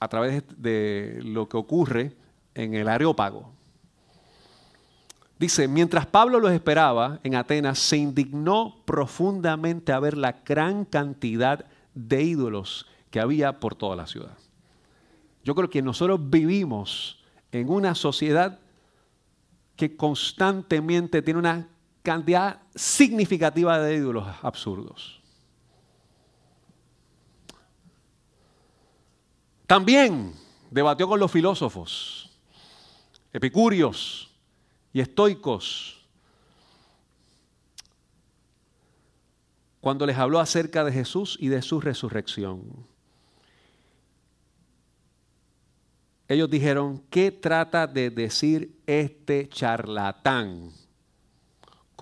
a 0.00 0.08
través 0.08 0.42
de 0.56 1.20
lo 1.22 1.48
que 1.48 1.56
ocurre 1.56 2.16
en 2.56 2.74
el 2.74 2.88
Areópago. 2.88 3.52
Dice, 5.38 5.68
mientras 5.68 6.06
Pablo 6.06 6.40
los 6.40 6.50
esperaba 6.50 7.20
en 7.22 7.36
Atenas, 7.36 7.78
se 7.78 7.96
indignó 7.96 8.82
profundamente 8.84 9.92
a 9.92 10.00
ver 10.00 10.16
la 10.16 10.32
gran 10.44 10.84
cantidad 10.84 11.64
de 11.94 12.22
ídolos 12.22 12.86
que 13.12 13.20
había 13.20 13.60
por 13.60 13.76
toda 13.76 13.94
la 13.94 14.08
ciudad. 14.08 14.36
Yo 15.44 15.54
creo 15.54 15.70
que 15.70 15.82
nosotros 15.82 16.18
vivimos 16.30 17.22
en 17.52 17.68
una 17.68 17.94
sociedad 17.94 18.58
que 19.76 19.96
constantemente 19.96 21.20
tiene 21.20 21.38
una 21.38 21.68
cantidad 22.02 22.62
significativa 22.74 23.78
de 23.78 23.96
ídolos 23.96 24.26
absurdos. 24.42 25.20
También 29.66 30.34
debatió 30.70 31.06
con 31.06 31.20
los 31.20 31.30
filósofos, 31.30 32.30
epicúreos 33.32 34.30
y 34.92 35.00
estoicos, 35.00 36.06
cuando 39.80 40.06
les 40.06 40.16
habló 40.16 40.40
acerca 40.40 40.82
de 40.84 40.92
Jesús 40.92 41.36
y 41.40 41.48
de 41.48 41.60
su 41.60 41.80
resurrección. 41.80 42.91
Ellos 46.32 46.50
dijeron, 46.50 47.02
¿qué 47.10 47.30
trata 47.30 47.86
de 47.86 48.10
decir 48.10 48.78
este 48.86 49.48
charlatán? 49.48 50.70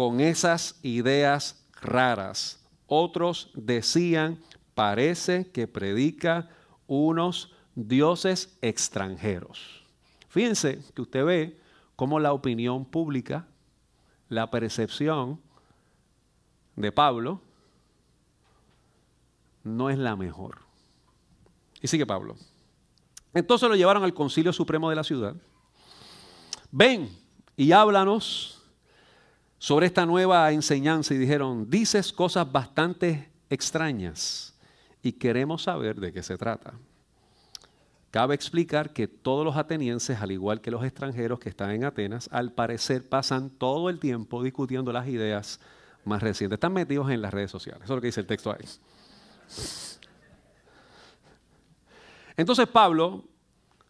con 0.00 0.20
esas 0.20 0.78
ideas 0.82 1.62
raras. 1.80 2.66
Otros 2.86 3.50
decían, 3.54 4.40
parece 4.74 5.50
que 5.50 5.68
predica 5.68 6.48
unos 6.86 7.54
dioses 7.74 8.56
extranjeros. 8.62 9.84
Fíjense 10.30 10.82
que 10.94 11.02
usted 11.02 11.22
ve 11.22 11.60
cómo 11.96 12.18
la 12.18 12.32
opinión 12.32 12.86
pública, 12.86 13.46
la 14.30 14.50
percepción 14.50 15.38
de 16.76 16.92
Pablo 16.92 17.42
no 19.62 19.90
es 19.90 19.98
la 19.98 20.16
mejor. 20.16 20.60
Y 21.82 21.88
sigue 21.88 22.06
Pablo. 22.06 22.36
Entonces 23.32 23.68
lo 23.68 23.76
llevaron 23.76 24.02
al 24.02 24.14
concilio 24.14 24.52
supremo 24.52 24.90
de 24.90 24.96
la 24.96 25.04
ciudad. 25.04 25.34
Ven 26.70 27.08
y 27.56 27.72
háblanos 27.72 28.62
sobre 29.58 29.86
esta 29.86 30.06
nueva 30.06 30.50
enseñanza 30.52 31.14
y 31.14 31.18
dijeron, 31.18 31.68
dices 31.68 32.12
cosas 32.12 32.50
bastante 32.50 33.30
extrañas 33.50 34.54
y 35.02 35.12
queremos 35.12 35.62
saber 35.64 36.00
de 36.00 36.12
qué 36.12 36.22
se 36.22 36.38
trata. 36.38 36.72
Cabe 38.10 38.34
explicar 38.34 38.92
que 38.92 39.06
todos 39.06 39.44
los 39.44 39.56
atenienses, 39.56 40.20
al 40.20 40.32
igual 40.32 40.60
que 40.60 40.72
los 40.72 40.82
extranjeros 40.82 41.38
que 41.38 41.48
están 41.48 41.70
en 41.70 41.84
Atenas, 41.84 42.28
al 42.32 42.52
parecer 42.52 43.08
pasan 43.08 43.50
todo 43.50 43.88
el 43.88 44.00
tiempo 44.00 44.42
discutiendo 44.42 44.92
las 44.92 45.06
ideas 45.06 45.60
más 46.04 46.20
recientes. 46.20 46.56
Están 46.56 46.72
metidos 46.72 47.08
en 47.10 47.22
las 47.22 47.32
redes 47.32 47.52
sociales. 47.52 47.84
Eso 47.84 47.92
es 47.92 47.96
lo 47.96 48.00
que 48.00 48.08
dice 48.08 48.20
el 48.20 48.26
texto 48.26 48.50
ahí. 48.50 48.64
Entonces 52.40 52.66
Pablo, 52.68 53.22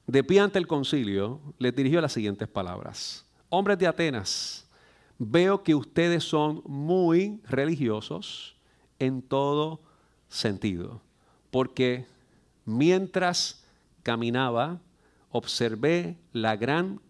de 0.08 0.24
pie 0.24 0.40
ante 0.40 0.58
el 0.58 0.66
concilio, 0.66 1.40
le 1.60 1.70
dirigió 1.70 2.00
las 2.00 2.12
siguientes 2.12 2.48
palabras. 2.48 3.24
Hombres 3.48 3.78
de 3.78 3.86
Atenas, 3.86 4.66
veo 5.18 5.62
que 5.62 5.72
ustedes 5.72 6.24
son 6.24 6.60
muy 6.66 7.40
religiosos 7.44 8.56
en 8.98 9.22
todo 9.22 9.80
sentido, 10.28 11.00
porque 11.52 12.06
mientras 12.64 13.64
caminaba, 14.02 14.80
observé 15.30 16.18
la 16.32 16.56
gran 16.56 17.00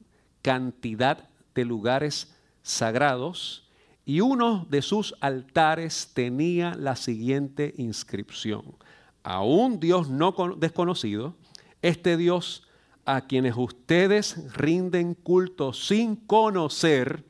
cantidad 0.42 1.26
de 1.54 1.64
lugares 1.64 2.36
sagrados 2.60 3.66
y 4.04 4.20
uno 4.20 4.66
de 4.68 4.82
sus 4.82 5.14
altares 5.22 6.10
tenía 6.12 6.74
la 6.74 6.96
siguiente 6.96 7.72
inscripción. 7.78 8.76
A 9.22 9.42
un 9.42 9.80
Dios 9.80 10.08
no 10.08 10.34
desconocido, 10.56 11.34
este 11.82 12.16
Dios 12.16 12.66
a 13.04 13.22
quienes 13.22 13.54
ustedes 13.56 14.52
rinden 14.54 15.14
culto 15.14 15.72
sin 15.72 16.16
conocer, 16.16 17.24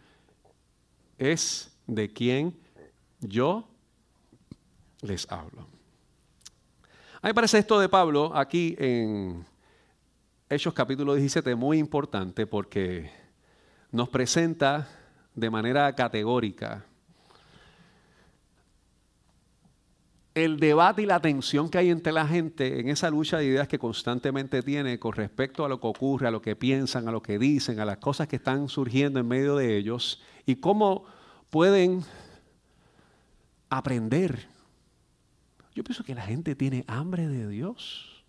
es 1.18 1.76
de 1.86 2.12
quien 2.12 2.58
yo 3.20 3.68
les 5.02 5.30
hablo. 5.30 5.62
A 7.22 7.26
mí 7.26 7.30
me 7.30 7.34
parece 7.34 7.58
esto 7.58 7.78
de 7.78 7.88
Pablo 7.88 8.32
aquí 8.34 8.74
en 8.78 9.44
Hechos 10.48 10.74
capítulo 10.74 11.14
17 11.14 11.54
muy 11.54 11.78
importante 11.78 12.46
porque 12.46 13.10
nos 13.90 14.08
presenta 14.08 14.88
de 15.34 15.50
manera 15.50 15.94
categórica 15.94 16.86
el 20.34 20.60
debate 20.60 21.02
y 21.02 21.06
la 21.06 21.20
tensión 21.20 21.68
que 21.68 21.78
hay 21.78 21.90
entre 21.90 22.12
la 22.12 22.26
gente 22.26 22.80
en 22.80 22.88
esa 22.88 23.10
lucha 23.10 23.38
de 23.38 23.46
ideas 23.46 23.66
que 23.66 23.78
constantemente 23.78 24.62
tiene 24.62 24.98
con 24.98 25.12
respecto 25.12 25.64
a 25.64 25.68
lo 25.68 25.80
que 25.80 25.88
ocurre, 25.88 26.28
a 26.28 26.30
lo 26.30 26.40
que 26.40 26.54
piensan, 26.54 27.08
a 27.08 27.12
lo 27.12 27.22
que 27.22 27.38
dicen, 27.38 27.80
a 27.80 27.84
las 27.84 27.98
cosas 27.98 28.28
que 28.28 28.36
están 28.36 28.68
surgiendo 28.68 29.18
en 29.18 29.26
medio 29.26 29.56
de 29.56 29.76
ellos 29.76 30.22
y 30.46 30.56
cómo 30.56 31.04
pueden 31.50 32.04
aprender. 33.68 34.46
Yo 35.74 35.82
pienso 35.82 36.04
que 36.04 36.14
la 36.14 36.22
gente 36.22 36.54
tiene 36.54 36.84
hambre 36.86 37.26
de 37.26 37.48
Dios. 37.48 38.24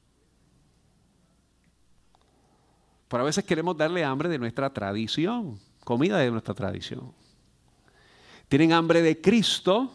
Pero 3.07 3.23
a 3.23 3.25
veces 3.25 3.43
queremos 3.43 3.77
darle 3.77 4.03
hambre 4.05 4.29
de 4.29 4.39
nuestra 4.39 4.71
tradición, 4.71 5.59
comida 5.83 6.17
de 6.17 6.31
nuestra 6.31 6.53
tradición. 6.53 7.13
Tienen 8.47 8.71
hambre 8.73 9.01
de 9.01 9.19
Cristo, 9.19 9.93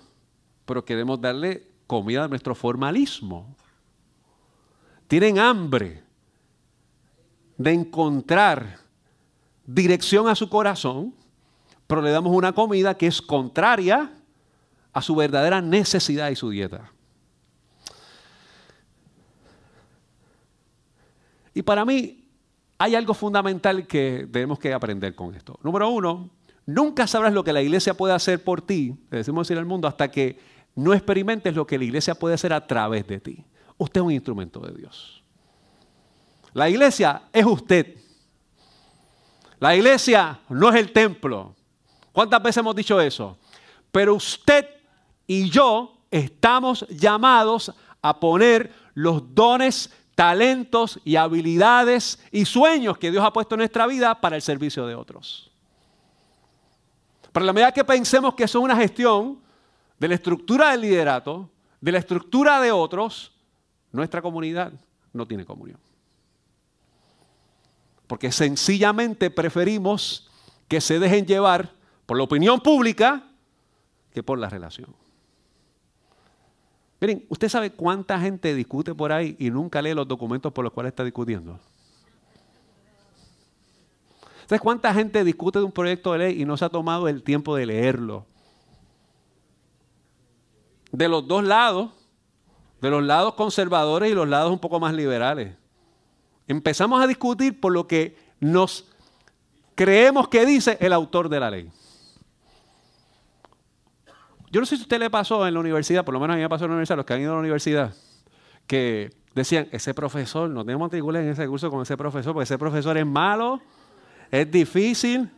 pero 0.67 0.85
queremos 0.85 1.21
darle 1.21 1.76
comida 1.87 2.23
de 2.23 2.29
nuestro 2.29 2.55
formalismo. 2.55 3.57
Tienen 5.09 5.39
hambre 5.39 6.03
de 7.57 7.73
encontrar 7.73 8.81
dirección 9.65 10.29
a 10.29 10.35
su 10.35 10.49
corazón, 10.49 11.15
pero 11.87 12.03
le 12.03 12.11
damos 12.11 12.33
una 12.35 12.53
comida 12.53 12.97
que 12.97 13.07
es 13.07 13.23
contraria 13.23 14.13
a 14.93 15.03
su 15.03 15.15
verdadera 15.15 15.61
necesidad 15.61 16.31
y 16.31 16.37
su 16.37 16.51
dieta. 16.51 16.91
Y 21.55 21.63
para 21.63 21.85
mí 21.85 22.25
hay 22.79 22.95
algo 22.95 23.15
fundamental 23.15 23.87
que 23.87 24.27
debemos 24.29 24.59
que 24.59 24.73
aprender 24.73 25.15
con 25.15 25.35
esto. 25.35 25.59
Número 25.63 25.89
uno, 25.89 26.31
nunca 26.67 27.07
sabrás 27.07 27.33
lo 27.33 27.45
que 27.45 27.53
la 27.53 27.63
iglesia 27.63 27.95
puede 27.95 28.13
hacer 28.13 28.45
por 28.45 28.61
ti, 28.61 28.95
le 29.11 29.19
decimos 29.19 29.47
decir 29.47 29.59
al 29.59 29.65
mundo, 29.65 29.89
hasta 29.89 30.11
que 30.11 30.39
no 30.77 30.93
experimentes 30.93 31.55
lo 31.55 31.67
que 31.67 31.79
la 31.79 31.85
iglesia 31.85 32.15
puede 32.15 32.35
hacer 32.35 32.53
a 32.53 32.65
través 32.65 33.07
de 33.07 33.19
ti. 33.19 33.45
Usted 33.79 34.01
es 34.01 34.07
un 34.07 34.13
instrumento 34.13 34.61
de 34.61 34.75
Dios. 34.75 35.23
La 36.53 36.69
iglesia 36.69 37.23
es 37.33 37.45
usted. 37.45 37.97
La 39.59 39.75
iglesia 39.75 40.39
no 40.51 40.69
es 40.69 40.77
el 40.77 40.93
templo. 40.93 41.55
¿Cuántas 42.13 42.43
veces 42.43 42.59
hemos 42.59 42.77
dicho 42.77 43.01
eso? 43.01 43.39
Pero 43.91 44.15
usted 44.15 44.67
y 45.27 45.49
yo 45.49 45.97
estamos 46.11 46.87
llamados 46.89 47.73
a 48.03 48.21
poner 48.21 48.73
los 48.95 49.35
dones, 49.35 49.91
talentos 50.15 51.01
y 51.05 51.17
habilidades 51.17 52.19
y 52.31 52.45
sueños 52.45 52.99
que 52.99 53.11
Dios 53.11 53.25
ha 53.25 53.33
puesto 53.33 53.55
en 53.55 53.61
nuestra 53.61 53.87
vida 53.87 54.19
para 54.21 54.37
el 54.37 54.43
servicio 54.43 54.87
de 54.87 54.95
otros. 54.95 55.51
Pero 57.33 57.45
a 57.45 57.47
la 57.47 57.53
medida 57.55 57.73
que 57.73 57.85
pensemos 57.85 58.35
que 58.35 58.45
eso 58.45 58.59
es 58.59 58.65
una 58.65 58.77
gestión 58.77 59.46
de 59.99 60.09
la 60.09 60.15
estructura 60.15 60.71
del 60.71 60.83
liderato, 60.83 61.51
de 61.81 61.93
la 61.93 61.99
estructura 61.99 62.61
de 62.61 62.73
otros, 62.73 63.33
nuestra 63.93 64.21
comunidad 64.23 64.73
no 65.13 65.27
tiene 65.27 65.45
comunión. 65.45 65.79
Porque 68.07 68.31
sencillamente 68.31 69.31
preferimos 69.31 70.31
que 70.69 70.81
se 70.81 70.99
dejen 70.99 71.27
llevar 71.27 71.73
por 72.05 72.17
la 72.17 72.25
opinión 72.25 72.61
pública 72.61 73.25
que 74.13 74.23
por 74.23 74.39
la 74.39 74.49
relación. 74.49 74.95
Miren, 77.01 77.27
¿usted 77.29 77.49
sabe 77.49 77.71
cuánta 77.71 78.19
gente 78.19 78.55
discute 78.55 78.95
por 78.95 79.13
ahí 79.13 79.37
y 79.39 79.51
nunca 79.51 79.83
lee 79.83 79.93
los 79.93 80.09
documentos 80.09 80.53
por 80.53 80.65
los 80.65 80.73
cuales 80.73 80.93
está 80.93 81.05
discutiendo? 81.05 81.59
¿Sabes 84.47 84.61
cuánta 84.61 84.95
gente 84.95 85.25
discute 85.25 85.59
de 85.59 85.65
un 85.65 85.73
proyecto 85.73 86.13
de 86.13 86.19
ley 86.19 86.41
y 86.41 86.45
no 86.45 86.57
se 86.57 86.65
ha 86.65 86.69
tomado 86.69 87.09
el 87.09 87.23
tiempo 87.23 87.57
de 87.57 87.67
leerlo? 87.67 88.25
De 90.97 91.09
los 91.09 91.29
dos 91.29 91.45
lados, 91.45 91.91
de 92.81 92.89
los 92.89 93.03
lados 93.03 93.35
conservadores 93.35 94.11
y 94.11 94.15
los 94.15 94.27
lados 94.27 94.51
un 94.51 94.59
poco 94.59 94.81
más 94.81 94.95
liberales. 94.95 95.55
Empezamos 96.49 97.03
a 97.03 97.07
discutir 97.07 97.61
por 97.61 97.73
lo 97.73 97.87
que 97.87 98.17
nos 98.41 98.87
creemos 99.75 100.29
que 100.29 100.47
dice 100.47 100.79
el 100.81 100.95
autor 100.95 101.29
de 101.29 101.41
la 101.41 101.51
ley. 101.51 101.71
Yo 104.51 104.61
no 104.61 104.65
sé 104.65 104.77
si 104.77 104.83
a 104.83 104.85
usted 104.85 104.99
le 104.99 105.11
pasó 105.11 105.47
en 105.47 105.53
la 105.53 105.61
universidad, 105.61 106.03
por 106.03 106.15
lo 106.15 106.21
menos 106.21 106.33
a 106.33 106.37
mí 106.39 106.43
me 106.43 106.49
pasó 106.49 106.65
en 106.65 106.71
la 106.71 106.77
universidad, 106.77 106.97
los 106.97 107.05
que 107.05 107.13
han 107.13 107.21
ido 107.21 107.33
a 107.33 107.35
la 107.35 107.41
universidad, 107.41 107.95
que 108.67 109.11
decían, 109.35 109.69
ese 109.73 109.93
profesor, 109.93 110.49
no 110.49 110.65
tenemos 110.65 110.87
matricular 110.87 111.23
en 111.23 111.29
ese 111.29 111.47
curso 111.47 111.71
con 111.71 111.83
ese 111.83 111.95
profesor, 111.99 112.33
porque 112.33 112.45
ese 112.45 112.57
profesor 112.57 112.97
es 112.97 113.05
malo, 113.05 113.61
es 114.31 114.51
difícil, 114.51 115.31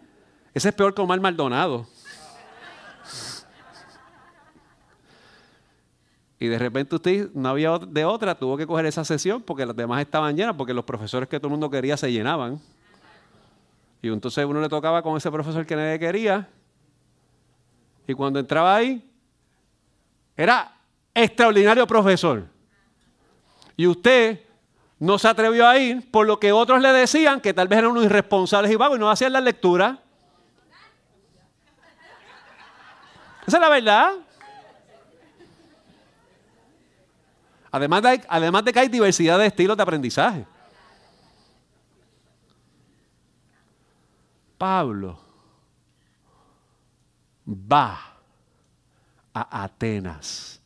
ese 0.54 0.68
es 0.68 0.74
peor 0.76 0.94
que 0.94 1.02
Omar 1.02 1.20
Maldonado. 1.20 1.88
Y 6.40 6.46
de 6.46 6.58
repente 6.58 6.94
usted 6.94 7.30
no 7.34 7.48
había 7.48 7.78
de 7.78 8.04
otra, 8.04 8.36
tuvo 8.36 8.56
que 8.56 8.66
coger 8.66 8.86
esa 8.86 9.04
sesión 9.04 9.42
porque 9.42 9.66
las 9.66 9.74
demás 9.74 10.00
estaban 10.00 10.36
llenas, 10.36 10.54
porque 10.54 10.72
los 10.72 10.84
profesores 10.84 11.28
que 11.28 11.38
todo 11.38 11.48
el 11.48 11.52
mundo 11.52 11.68
quería 11.68 11.96
se 11.96 12.12
llenaban. 12.12 12.60
Y 14.00 14.08
entonces 14.08 14.44
uno 14.44 14.60
le 14.60 14.68
tocaba 14.68 15.02
con 15.02 15.16
ese 15.16 15.30
profesor 15.30 15.66
que 15.66 15.74
nadie 15.74 15.98
quería. 15.98 16.48
Y 18.06 18.14
cuando 18.14 18.38
entraba 18.38 18.76
ahí, 18.76 19.04
era 20.36 20.72
extraordinario 21.12 21.86
profesor. 21.86 22.46
Y 23.76 23.88
usted 23.88 24.40
no 25.00 25.18
se 25.18 25.26
atrevió 25.26 25.66
a 25.66 25.76
ir 25.76 26.08
por 26.10 26.26
lo 26.26 26.38
que 26.38 26.52
otros 26.52 26.80
le 26.80 26.92
decían, 26.92 27.40
que 27.40 27.52
tal 27.52 27.66
vez 27.66 27.80
eran 27.80 27.90
unos 27.90 28.04
irresponsables 28.04 28.70
y 28.70 28.76
vagos 28.76 28.96
y 28.96 29.00
no 29.00 29.10
hacían 29.10 29.32
la 29.32 29.40
lectura. 29.40 29.98
Esa 33.46 33.56
es 33.56 33.60
la 33.60 33.68
verdad. 33.68 34.12
Además 37.70 38.02
de, 38.02 38.24
además 38.28 38.64
de 38.64 38.72
que 38.72 38.80
hay 38.80 38.88
diversidad 38.88 39.38
de 39.38 39.46
estilos 39.46 39.76
de 39.76 39.82
aprendizaje. 39.82 40.46
Pablo 44.56 45.18
va 47.46 48.16
a 49.32 49.64
Atenas. 49.64 50.60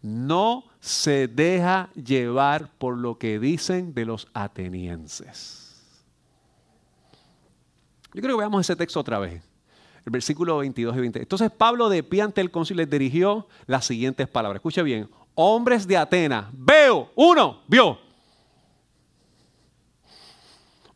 No 0.00 0.64
se 0.80 1.28
deja 1.28 1.90
llevar 1.94 2.70
por 2.78 2.96
lo 2.96 3.18
que 3.18 3.38
dicen 3.38 3.94
de 3.94 4.04
los 4.04 4.28
atenienses. 4.34 5.64
Yo 8.12 8.20
creo 8.22 8.36
que 8.36 8.40
veamos 8.40 8.60
ese 8.60 8.76
texto 8.76 9.00
otra 9.00 9.18
vez. 9.18 9.42
El 10.04 10.12
versículo 10.12 10.58
22 10.58 10.96
y 10.96 11.00
20. 11.00 11.18
Entonces 11.20 11.50
Pablo 11.50 11.88
de 11.88 12.02
pie 12.02 12.22
ante 12.22 12.42
el 12.42 12.50
cónsul 12.50 12.76
les 12.76 12.88
dirigió 12.88 13.48
las 13.66 13.86
siguientes 13.86 14.28
palabras. 14.28 14.58
Escuche 14.58 14.82
bien. 14.82 15.08
Hombres 15.34 15.86
de 15.86 15.96
Atenas, 15.96 16.46
veo, 16.52 17.10
uno, 17.14 17.62
vio. 17.66 17.98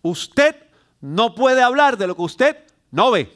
Usted 0.02 0.54
no 1.00 1.34
puede 1.34 1.62
hablar 1.62 1.96
de 1.96 2.06
lo 2.06 2.14
que 2.14 2.22
usted 2.22 2.56
no 2.90 3.10
ve. 3.10 3.32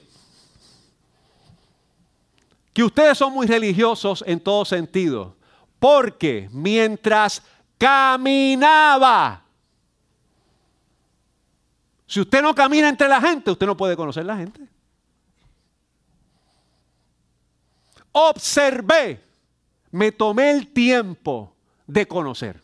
Que 2.73 2.85
ustedes 2.85 3.19
son 3.19 3.33
muy 3.33 3.47
religiosos 3.47 4.25
en 4.27 4.41
todo 4.41 4.65
sentido. 4.65 5.37
Porque 5.79 6.49
mientras 6.53 7.43
caminaba, 7.77 9.43
si 12.07 12.21
usted 12.21 12.43
no 12.43 12.55
camina 12.55 12.89
entre 12.89 13.09
la 13.09 13.21
gente, 13.21 13.51
usted 13.51 13.67
no 13.67 13.77
puede 13.77 13.97
conocer 13.97 14.25
la 14.25 14.37
gente. 14.37 14.61
Observé, 18.13 19.21
me 19.93 20.11
tomé 20.11 20.51
el 20.51 20.73
tiempo 20.73 21.55
de 21.87 22.09
conocer 22.09 22.61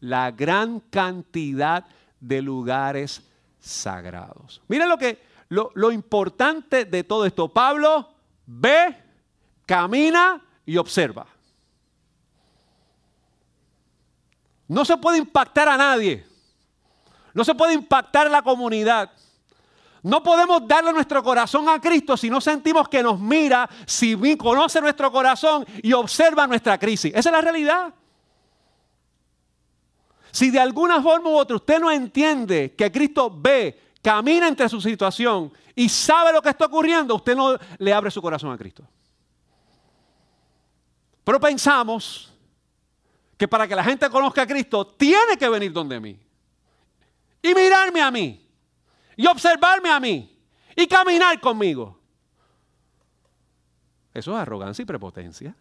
la 0.00 0.30
gran 0.30 0.80
cantidad 0.80 1.84
de 2.20 2.40
lugares 2.40 3.22
sagrados. 3.58 4.62
Mira 4.68 4.86
lo 4.86 4.96
que 4.96 5.22
lo, 5.48 5.72
lo 5.74 5.92
importante 5.92 6.84
de 6.84 7.04
todo 7.04 7.26
esto. 7.26 7.48
Pablo 7.48 8.08
ve, 8.46 8.96
camina 9.66 10.42
y 10.64 10.76
observa. 10.76 11.26
No 14.68 14.84
se 14.84 14.96
puede 14.96 15.18
impactar 15.18 15.68
a 15.68 15.76
nadie. 15.76 16.24
No 17.34 17.44
se 17.44 17.54
puede 17.54 17.74
impactar 17.74 18.28
a 18.28 18.30
la 18.30 18.42
comunidad. 18.42 19.10
No 20.02 20.22
podemos 20.22 20.66
darle 20.66 20.92
nuestro 20.92 21.22
corazón 21.22 21.68
a 21.68 21.80
Cristo 21.80 22.16
si 22.16 22.30
no 22.30 22.40
sentimos 22.40 22.88
que 22.88 23.02
nos 23.02 23.20
mira, 23.20 23.68
si 23.86 24.16
conoce 24.36 24.80
nuestro 24.80 25.12
corazón 25.12 25.66
y 25.82 25.92
observa 25.92 26.46
nuestra 26.46 26.78
crisis. 26.78 27.12
Esa 27.14 27.28
es 27.28 27.32
la 27.32 27.40
realidad. 27.40 27.94
Si 30.30 30.50
de 30.50 30.60
alguna 30.60 31.02
forma 31.02 31.28
u 31.28 31.36
otra 31.36 31.56
usted 31.56 31.80
no 31.80 31.90
entiende 31.90 32.74
que 32.74 32.90
Cristo 32.90 33.30
ve, 33.34 33.78
camina 34.00 34.48
entre 34.48 34.68
su 34.68 34.80
situación 34.80 35.52
y 35.74 35.88
sabe 35.88 36.32
lo 36.32 36.40
que 36.40 36.48
está 36.48 36.66
ocurriendo, 36.66 37.16
usted 37.16 37.36
no 37.36 37.58
le 37.78 37.92
abre 37.92 38.10
su 38.10 38.22
corazón 38.22 38.52
a 38.52 38.56
Cristo. 38.56 38.86
Pero 41.24 41.38
pensamos 41.38 42.32
que 43.36 43.46
para 43.48 43.68
que 43.68 43.74
la 43.74 43.84
gente 43.84 44.08
conozca 44.08 44.42
a 44.42 44.46
Cristo, 44.46 44.86
tiene 44.86 45.36
que 45.38 45.48
venir 45.48 45.72
donde 45.72 46.00
mí 46.00 46.18
y 47.42 47.54
mirarme 47.54 48.00
a 48.00 48.10
mí 48.10 48.49
y 49.16 49.26
observarme 49.26 49.90
a 49.90 50.00
mí 50.00 50.38
y 50.76 50.86
caminar 50.86 51.40
conmigo. 51.40 51.98
Eso 54.12 54.32
es 54.32 54.38
arrogancia 54.38 54.82
y 54.82 54.86
prepotencia. 54.86 55.54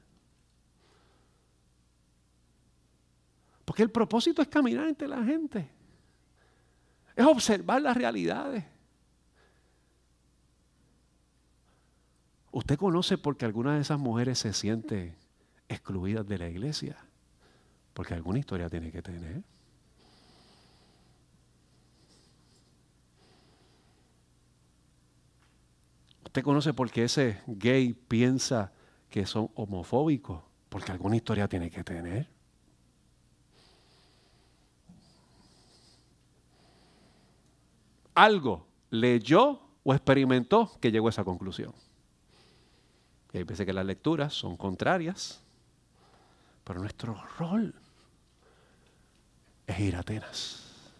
Porque 3.65 3.83
el 3.83 3.91
propósito 3.91 4.41
es 4.41 4.47
caminar 4.47 4.87
entre 4.87 5.07
la 5.07 5.23
gente. 5.23 5.69
Es 7.15 7.25
observar 7.25 7.81
las 7.81 7.95
realidades. 7.95 8.65
¿Usted 12.51 12.77
conoce 12.77 13.17
por 13.17 13.37
qué 13.37 13.45
alguna 13.45 13.75
de 13.75 13.81
esas 13.81 13.99
mujeres 13.99 14.39
se 14.39 14.53
siente 14.53 15.15
excluidas 15.67 16.27
de 16.27 16.39
la 16.39 16.49
iglesia? 16.49 16.97
Porque 17.93 18.15
alguna 18.15 18.39
historia 18.39 18.69
tiene 18.69 18.91
que 18.91 19.03
tener. 19.03 19.43
¿Usted 26.29 26.43
conoce 26.43 26.75
por 26.75 26.91
qué 26.91 27.05
ese 27.05 27.41
gay 27.47 27.91
piensa 27.91 28.71
que 29.09 29.25
son 29.25 29.49
homofóbicos? 29.55 30.43
Porque 30.69 30.91
alguna 30.91 31.15
historia 31.15 31.47
tiene 31.47 31.71
que 31.71 31.83
tener. 31.83 32.29
Algo 38.13 38.67
leyó 38.91 39.59
o 39.83 39.91
experimentó 39.91 40.71
que 40.79 40.91
llegó 40.91 41.07
a 41.07 41.09
esa 41.09 41.23
conclusión. 41.23 41.73
Y 43.33 43.39
hay 43.39 43.43
veces 43.43 43.65
que 43.65 43.73
las 43.73 43.87
lecturas 43.87 44.31
son 44.31 44.55
contrarias, 44.55 45.41
pero 46.63 46.79
nuestro 46.79 47.19
rol 47.39 47.73
es 49.65 49.79
ir 49.79 49.95
a 49.95 50.01
Atenas. 50.01 50.93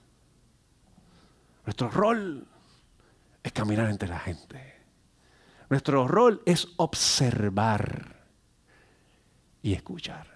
Nuestro 1.68 1.88
rol 1.92 2.48
es 3.44 3.52
caminar 3.52 3.92
entre 3.92 4.10
la 4.10 4.18
gente. 4.18 4.79
Nuestro 5.70 6.08
rol 6.08 6.42
es 6.46 6.68
observar 6.78 8.26
y 9.62 9.74
escuchar. 9.74 10.28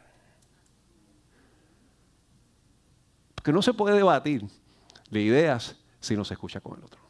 Porque 3.33 3.51
no 3.51 3.61
se 3.61 3.73
puede 3.73 3.95
debatir 3.95 4.47
de 5.09 5.21
ideas 5.21 5.75
si 5.99 6.15
no 6.15 6.23
se 6.23 6.35
escucha 6.35 6.61
con 6.61 6.77
el 6.77 6.85
otro. 6.85 7.01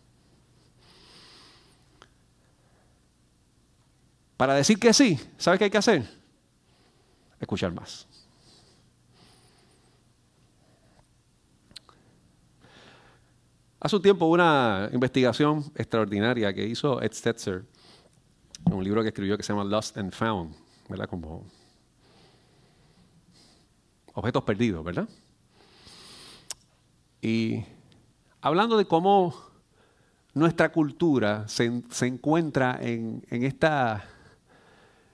Para 4.38 4.56
decir 4.56 4.80
que 4.80 4.94
sí, 4.94 5.20
¿sabes 5.38 5.58
qué 5.58 5.66
hay 5.66 5.72
que 5.72 5.78
hacer? 5.78 6.10
Escuchar 7.40 7.74
más. 7.74 8.08
Hace 13.80 13.98
un 13.98 14.02
tiempo 14.02 14.26
una 14.28 14.90
investigación 14.94 15.64
extraordinaria 15.76 16.54
que 16.54 16.66
hizo 16.66 17.02
Ed 17.02 17.12
Stetzer 17.12 17.66
un 18.72 18.84
libro 18.84 19.02
que 19.02 19.10
escribió 19.10 19.38
que 19.38 19.44
se 19.44 19.54
llama 19.54 19.64
Lost 19.64 19.98
and 19.98 20.14
Found, 20.14 20.56
¿verdad? 20.90 21.08
Como 21.08 21.46
objetos 24.14 24.44
perdidos, 24.44 24.84
¿verdad? 24.84 25.10
Y 27.22 27.64
hablando 28.42 28.78
de 28.78 28.86
cómo 28.86 29.34
nuestra 30.34 30.72
cultura 30.72 31.48
se, 31.48 31.66
encuentra 32.02 32.78
en, 32.82 33.24
esta, 33.30 34.04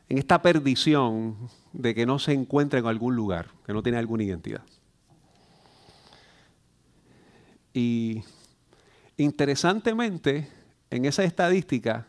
en 0.08 0.18
esta 0.18 0.42
perdición 0.42 1.50
de 1.74 1.94
que 1.94 2.06
no 2.06 2.20
se 2.20 2.34
encuentra 2.34 2.80
en 2.80 2.88
algún 2.88 3.16
lugar, 3.16 3.50
que 3.66 3.74
no 3.74 3.84
tiene 3.84 3.98
alguna 3.98 4.24
identidad. 4.24 4.64
Y 7.74 8.24
interesantemente, 9.18 10.50
en 10.90 11.06
esa 11.06 11.24
estadística, 11.24 12.09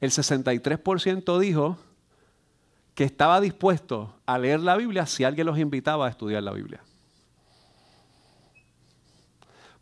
el 0.00 0.10
63% 0.10 1.38
dijo 1.38 1.76
que 2.94 3.04
estaba 3.04 3.40
dispuesto 3.40 4.14
a 4.26 4.38
leer 4.38 4.60
la 4.60 4.76
Biblia 4.76 5.06
si 5.06 5.24
alguien 5.24 5.46
los 5.46 5.58
invitaba 5.58 6.06
a 6.06 6.10
estudiar 6.10 6.42
la 6.42 6.52
Biblia. 6.52 6.82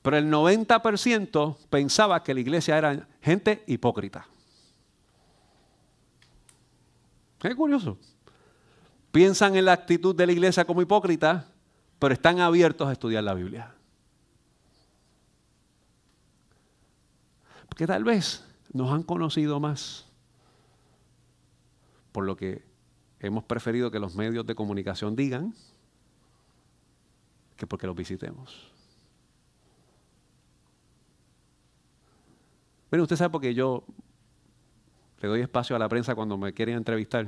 Pero 0.02 0.18
el 0.18 0.30
90% 0.30 1.56
pensaba 1.68 2.22
que 2.22 2.32
la 2.32 2.40
iglesia 2.40 2.78
era 2.78 3.08
gente 3.20 3.64
hipócrita. 3.66 4.26
Qué 7.38 7.54
curioso. 7.54 7.98
Piensan 9.10 9.56
en 9.56 9.64
la 9.64 9.72
actitud 9.72 10.14
de 10.14 10.26
la 10.26 10.32
iglesia 10.32 10.64
como 10.64 10.82
hipócrita, 10.82 11.48
pero 11.98 12.14
están 12.14 12.38
abiertos 12.40 12.88
a 12.88 12.92
estudiar 12.92 13.24
la 13.24 13.34
Biblia. 13.34 13.74
Porque 17.68 17.86
tal 17.86 18.04
vez 18.04 18.45
nos 18.72 18.92
han 18.92 19.02
conocido 19.02 19.60
más 19.60 20.06
por 22.12 22.24
lo 22.24 22.36
que 22.36 22.64
hemos 23.20 23.44
preferido 23.44 23.90
que 23.90 23.98
los 23.98 24.14
medios 24.14 24.46
de 24.46 24.54
comunicación 24.54 25.16
digan 25.16 25.54
que 27.56 27.66
porque 27.66 27.86
los 27.86 27.96
visitemos. 27.96 28.70
Bueno, 32.90 33.02
usted 33.02 33.16
sabe 33.16 33.30
porque 33.30 33.54
yo 33.54 33.84
le 35.20 35.28
doy 35.28 35.40
espacio 35.40 35.74
a 35.74 35.78
la 35.78 35.88
prensa 35.88 36.14
cuando 36.14 36.36
me 36.36 36.52
quieren 36.52 36.76
entrevistar. 36.76 37.26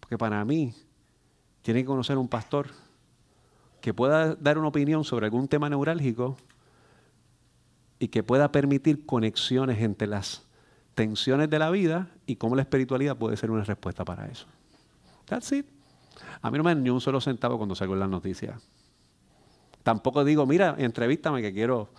Porque 0.00 0.18
para 0.18 0.44
mí 0.44 0.74
tiene 1.62 1.80
que 1.80 1.86
conocer 1.86 2.18
un 2.18 2.28
pastor 2.28 2.68
que 3.80 3.94
pueda 3.94 4.34
dar 4.34 4.58
una 4.58 4.68
opinión 4.68 5.04
sobre 5.04 5.26
algún 5.26 5.48
tema 5.48 5.70
neurálgico 5.70 6.36
y 8.00 8.08
que 8.08 8.24
pueda 8.24 8.50
permitir 8.50 9.06
conexiones 9.06 9.80
entre 9.80 10.08
las 10.08 10.42
tensiones 10.94 11.48
de 11.50 11.58
la 11.58 11.70
vida 11.70 12.08
y 12.26 12.36
cómo 12.36 12.56
la 12.56 12.62
espiritualidad 12.62 13.16
puede 13.16 13.36
ser 13.36 13.50
una 13.50 13.62
respuesta 13.62 14.04
para 14.04 14.26
eso. 14.26 14.46
That's 15.26 15.52
it. 15.52 15.66
A 16.42 16.50
mí 16.50 16.58
no 16.58 16.64
me 16.64 16.70
dan 16.70 16.82
ni 16.82 16.90
un 16.90 17.00
solo 17.00 17.20
centavo 17.20 17.58
cuando 17.58 17.74
salgo 17.74 17.94
en 17.94 18.00
las 18.00 18.08
noticias. 18.08 18.60
Tampoco 19.82 20.24
digo, 20.24 20.46
mira, 20.46 20.74
entrevístame 20.78 21.42
que 21.42 21.52
quiero, 21.52 21.90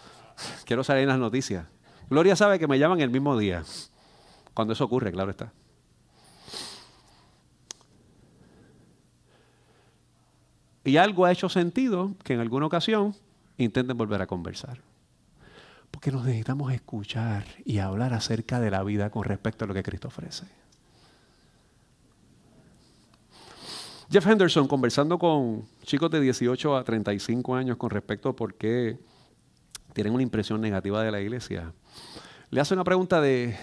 quiero 0.66 0.84
salir 0.84 1.04
en 1.04 1.10
las 1.10 1.20
noticias. 1.20 1.68
Gloria 2.10 2.36
sabe 2.36 2.58
que 2.60 2.68
me 2.68 2.80
llaman 2.80 3.00
el 3.00 3.12
mismo 3.12 3.38
día. 3.38 3.64
Cuando 4.56 4.74
eso 4.74 4.84
ocurre, 4.86 5.12
claro 5.12 5.30
está. 5.30 5.54
Y 10.84 10.98
algo 10.98 11.26
ha 11.26 11.32
hecho 11.32 11.48
sentido 11.48 12.16
que 12.24 12.34
en 12.34 12.40
alguna 12.40 12.66
ocasión 12.66 13.16
intenten 13.58 13.96
volver 13.96 14.22
a 14.24 14.28
conversar. 14.28 14.82
Porque 16.02 16.14
nos 16.14 16.26
necesitamos 16.26 16.74
escuchar 16.74 17.46
y 17.64 17.78
hablar 17.78 18.16
acerca 18.16 18.60
de 18.60 18.72
la 18.72 18.82
vida 18.82 19.12
con 19.12 19.24
respecto 19.24 19.66
a 19.66 19.68
lo 19.68 19.74
que 19.76 19.84
Cristo 19.84 20.08
ofrece. 20.08 20.48
Jeff 24.10 24.26
Henderson, 24.26 24.68
conversando 24.68 25.20
con 25.20 25.68
chicos 25.84 26.10
de 26.10 26.20
18 26.20 26.76
a 26.76 26.84
35 26.84 27.54
años 27.54 27.78
con 27.78 27.92
respecto 27.92 28.30
a 28.30 28.36
por 28.36 28.56
qué 28.56 28.98
tienen 29.94 30.14
una 30.14 30.24
impresión 30.24 30.60
negativa 30.60 31.04
de 31.04 31.12
la 31.12 31.22
iglesia, 31.22 31.72
le 32.50 32.60
hace 32.60 32.74
una 32.74 32.84
pregunta 32.84 33.22
de, 33.22 33.56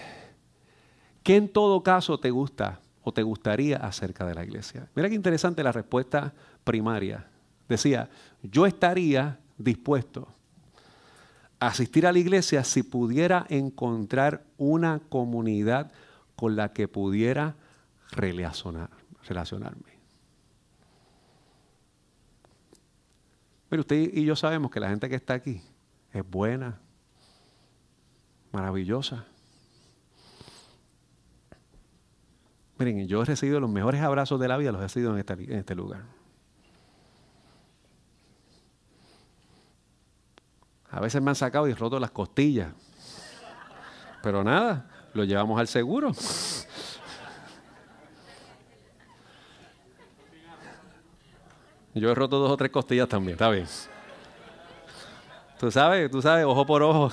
¿qué 1.23 1.35
en 1.35 1.49
todo 1.49 1.83
caso 1.83 2.21
te 2.21 2.31
gusta 2.31 2.79
o 3.03 3.11
te 3.11 3.21
gustaría 3.21 3.75
acerca 3.75 4.25
de 4.25 4.35
la 4.35 4.45
iglesia? 4.45 4.87
Mira 4.95 5.09
qué 5.09 5.15
interesante 5.15 5.61
la 5.61 5.73
respuesta 5.73 6.33
primaria. 6.63 7.27
Decía, 7.67 8.09
yo 8.41 8.65
estaría 8.65 9.41
dispuesto 9.57 10.38
asistir 11.59 12.07
a 12.07 12.11
la 12.11 12.19
iglesia 12.19 12.63
si 12.63 12.83
pudiera 12.83 13.45
encontrar 13.49 14.45
una 14.57 14.99
comunidad 15.09 15.91
con 16.35 16.55
la 16.55 16.71
que 16.73 16.87
pudiera 16.87 17.55
relacionarme. 18.11 18.89
Pero 23.69 23.81
usted 23.81 24.11
y 24.13 24.25
yo 24.25 24.35
sabemos 24.35 24.71
que 24.71 24.79
la 24.79 24.89
gente 24.89 25.09
que 25.09 25.15
está 25.15 25.35
aquí 25.35 25.61
es 26.11 26.27
buena, 26.27 26.79
maravillosa. 28.51 29.25
Miren, 32.79 33.07
yo 33.07 33.21
he 33.21 33.25
recibido 33.25 33.59
los 33.59 33.69
mejores 33.69 34.01
abrazos 34.01 34.39
de 34.39 34.47
la 34.47 34.57
vida, 34.57 34.71
los 34.71 34.79
he 34.79 34.85
recibido 34.85 35.11
en 35.11 35.19
este, 35.19 35.33
en 35.33 35.59
este 35.59 35.75
lugar. 35.75 36.18
A 40.91 40.99
veces 40.99 41.21
me 41.21 41.29
han 41.29 41.35
sacado 41.35 41.67
y 41.67 41.73
roto 41.73 41.99
las 41.99 42.11
costillas. 42.11 42.73
Pero 44.23 44.43
nada, 44.43 44.89
lo 45.13 45.23
llevamos 45.23 45.59
al 45.59 45.67
seguro. 45.67 46.11
Yo 51.93 52.11
he 52.11 52.15
roto 52.15 52.39
dos 52.39 52.51
o 52.51 52.57
tres 52.57 52.71
costillas 52.71 53.07
también, 53.07 53.33
está 53.33 53.49
bien. 53.49 53.67
Tú 55.59 55.69
sabes, 55.69 56.09
tú 56.09 56.21
sabes, 56.21 56.45
ojo 56.45 56.65
por 56.65 56.81
ojo. 56.81 57.11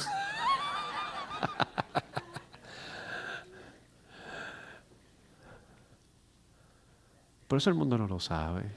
Por 7.49 7.59
eso 7.59 7.71
el 7.71 7.77
mundo 7.77 7.97
no 7.99 8.07
lo 8.07 8.21
sabe. 8.21 8.71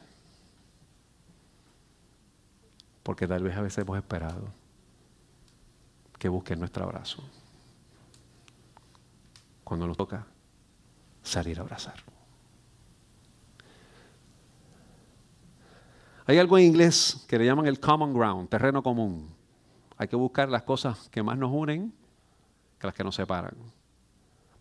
Porque 3.04 3.28
tal 3.28 3.44
vez 3.44 3.58
a 3.58 3.62
veces 3.62 3.80
hemos 3.80 3.98
esperado 3.98 4.59
que 6.20 6.30
busquen 6.30 6.60
nuestro 6.60 6.84
abrazo. 6.84 7.24
Cuando 9.64 9.88
nos 9.88 9.98
toca 9.98 10.28
salir 11.24 11.58
a 11.58 11.62
abrazar. 11.62 11.96
Hay 16.26 16.38
algo 16.38 16.58
en 16.60 16.66
inglés 16.66 17.26
que 17.28 17.40
le 17.40 17.46
llaman 17.46 17.66
el 17.66 17.80
common 17.80 18.14
ground, 18.14 18.50
terreno 18.50 18.84
común. 18.84 19.34
Hay 19.98 20.08
que 20.08 20.16
buscar 20.16 20.50
las 20.50 20.64
cosas 20.64 21.10
que 21.10 21.24
más 21.24 21.38
nos 21.38 21.52
unen 21.52 21.94
que 22.78 22.88
las 22.88 22.96
que 22.96 23.04
nos 23.04 23.16
separan. 23.16 23.56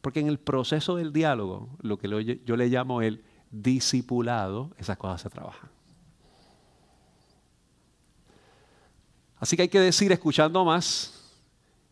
Porque 0.01 0.21
en 0.21 0.29
el 0.29 0.39
proceso 0.39 0.97
del 0.97 1.13
diálogo, 1.13 1.69
lo 1.81 1.99
que 1.99 2.41
yo 2.45 2.57
le 2.57 2.69
llamo 2.69 3.03
el 3.03 3.23
discipulado, 3.51 4.71
esas 4.79 4.97
cosas 4.97 5.21
se 5.21 5.31
trabajan. 5.31 5.71
Así 9.39 9.57
que 9.57 9.63
hay 9.63 9.69
que 9.69 9.81
decir, 9.81 10.11
escuchando 10.11 10.65
más, 10.65 11.18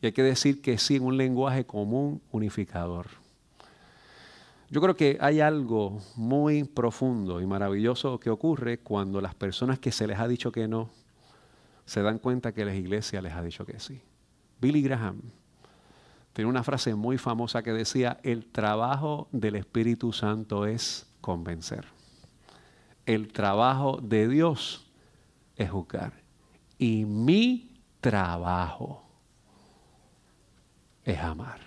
y 0.01 0.07
hay 0.07 0.13
que 0.13 0.23
decir 0.23 0.63
que 0.63 0.79
sí 0.79 0.97
en 0.97 1.05
un 1.05 1.17
lenguaje 1.17 1.65
común 1.65 2.21
unificador. 2.31 3.07
Yo 4.69 4.81
creo 4.81 4.97
que 4.97 5.17
hay 5.21 5.41
algo 5.41 6.01
muy 6.17 6.65
profundo 6.65 7.41
y 7.41 7.47
maravilloso 7.47 8.19
que 8.19 8.31
ocurre 8.31 8.79
cuando 8.79 9.21
las 9.21 9.35
personas 9.35 9.79
que 9.79 9.93
se 9.93 10.07
les 10.07 10.19
ha 10.19 10.27
dicho 10.27 10.51
que 10.51 10.67
no 10.67 10.91
se 11.85 12.03
dan 12.03 12.19
cuenta 12.19 12.53
que 12.53 12.65
la 12.65 12.75
iglesia 12.75 13.23
les 13.23 13.33
ha 13.33 13.43
dicho 13.43 13.65
que 13.65 13.79
sí. 13.79 14.01
Billy 14.61 14.83
Graham 14.83 15.21
tiene 16.33 16.51
una 16.51 16.65
frase 16.65 16.95
muy 16.95 17.17
famosa 17.17 17.63
que 17.63 17.73
decía, 17.73 18.19
el 18.23 18.47
trabajo 18.47 19.29
del 19.31 19.55
Espíritu 19.55 20.13
Santo 20.13 20.67
es 20.67 21.07
convencer. 21.21 21.87
El 23.07 23.33
trabajo 23.33 24.01
de 24.03 24.29
Dios 24.29 24.91
es 25.55 25.71
juzgar. 25.71 26.13
Y 26.77 27.05
mi 27.05 27.81
trabajo 28.01 29.06
es 31.07 31.19
amar. 31.21 31.61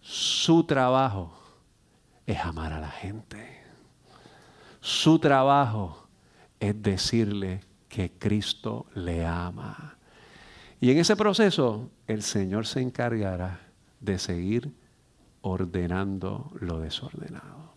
Su 0.00 0.64
trabajo 0.64 1.32
es 2.26 2.38
amar 2.38 2.72
a 2.72 2.80
la 2.80 2.90
gente. 2.90 3.62
Su 4.80 5.18
trabajo 5.18 6.06
es 6.60 6.80
decirle 6.80 7.62
que 7.88 8.12
Cristo 8.12 8.86
le 8.94 9.26
ama. 9.26 9.96
Y 10.80 10.90
en 10.90 10.98
ese 10.98 11.16
proceso 11.16 11.90
el 12.06 12.22
Señor 12.22 12.66
se 12.66 12.80
encargará 12.80 13.60
de 14.00 14.18
seguir 14.18 14.72
ordenando 15.42 16.50
lo 16.60 16.80
desordenado. 16.80 17.70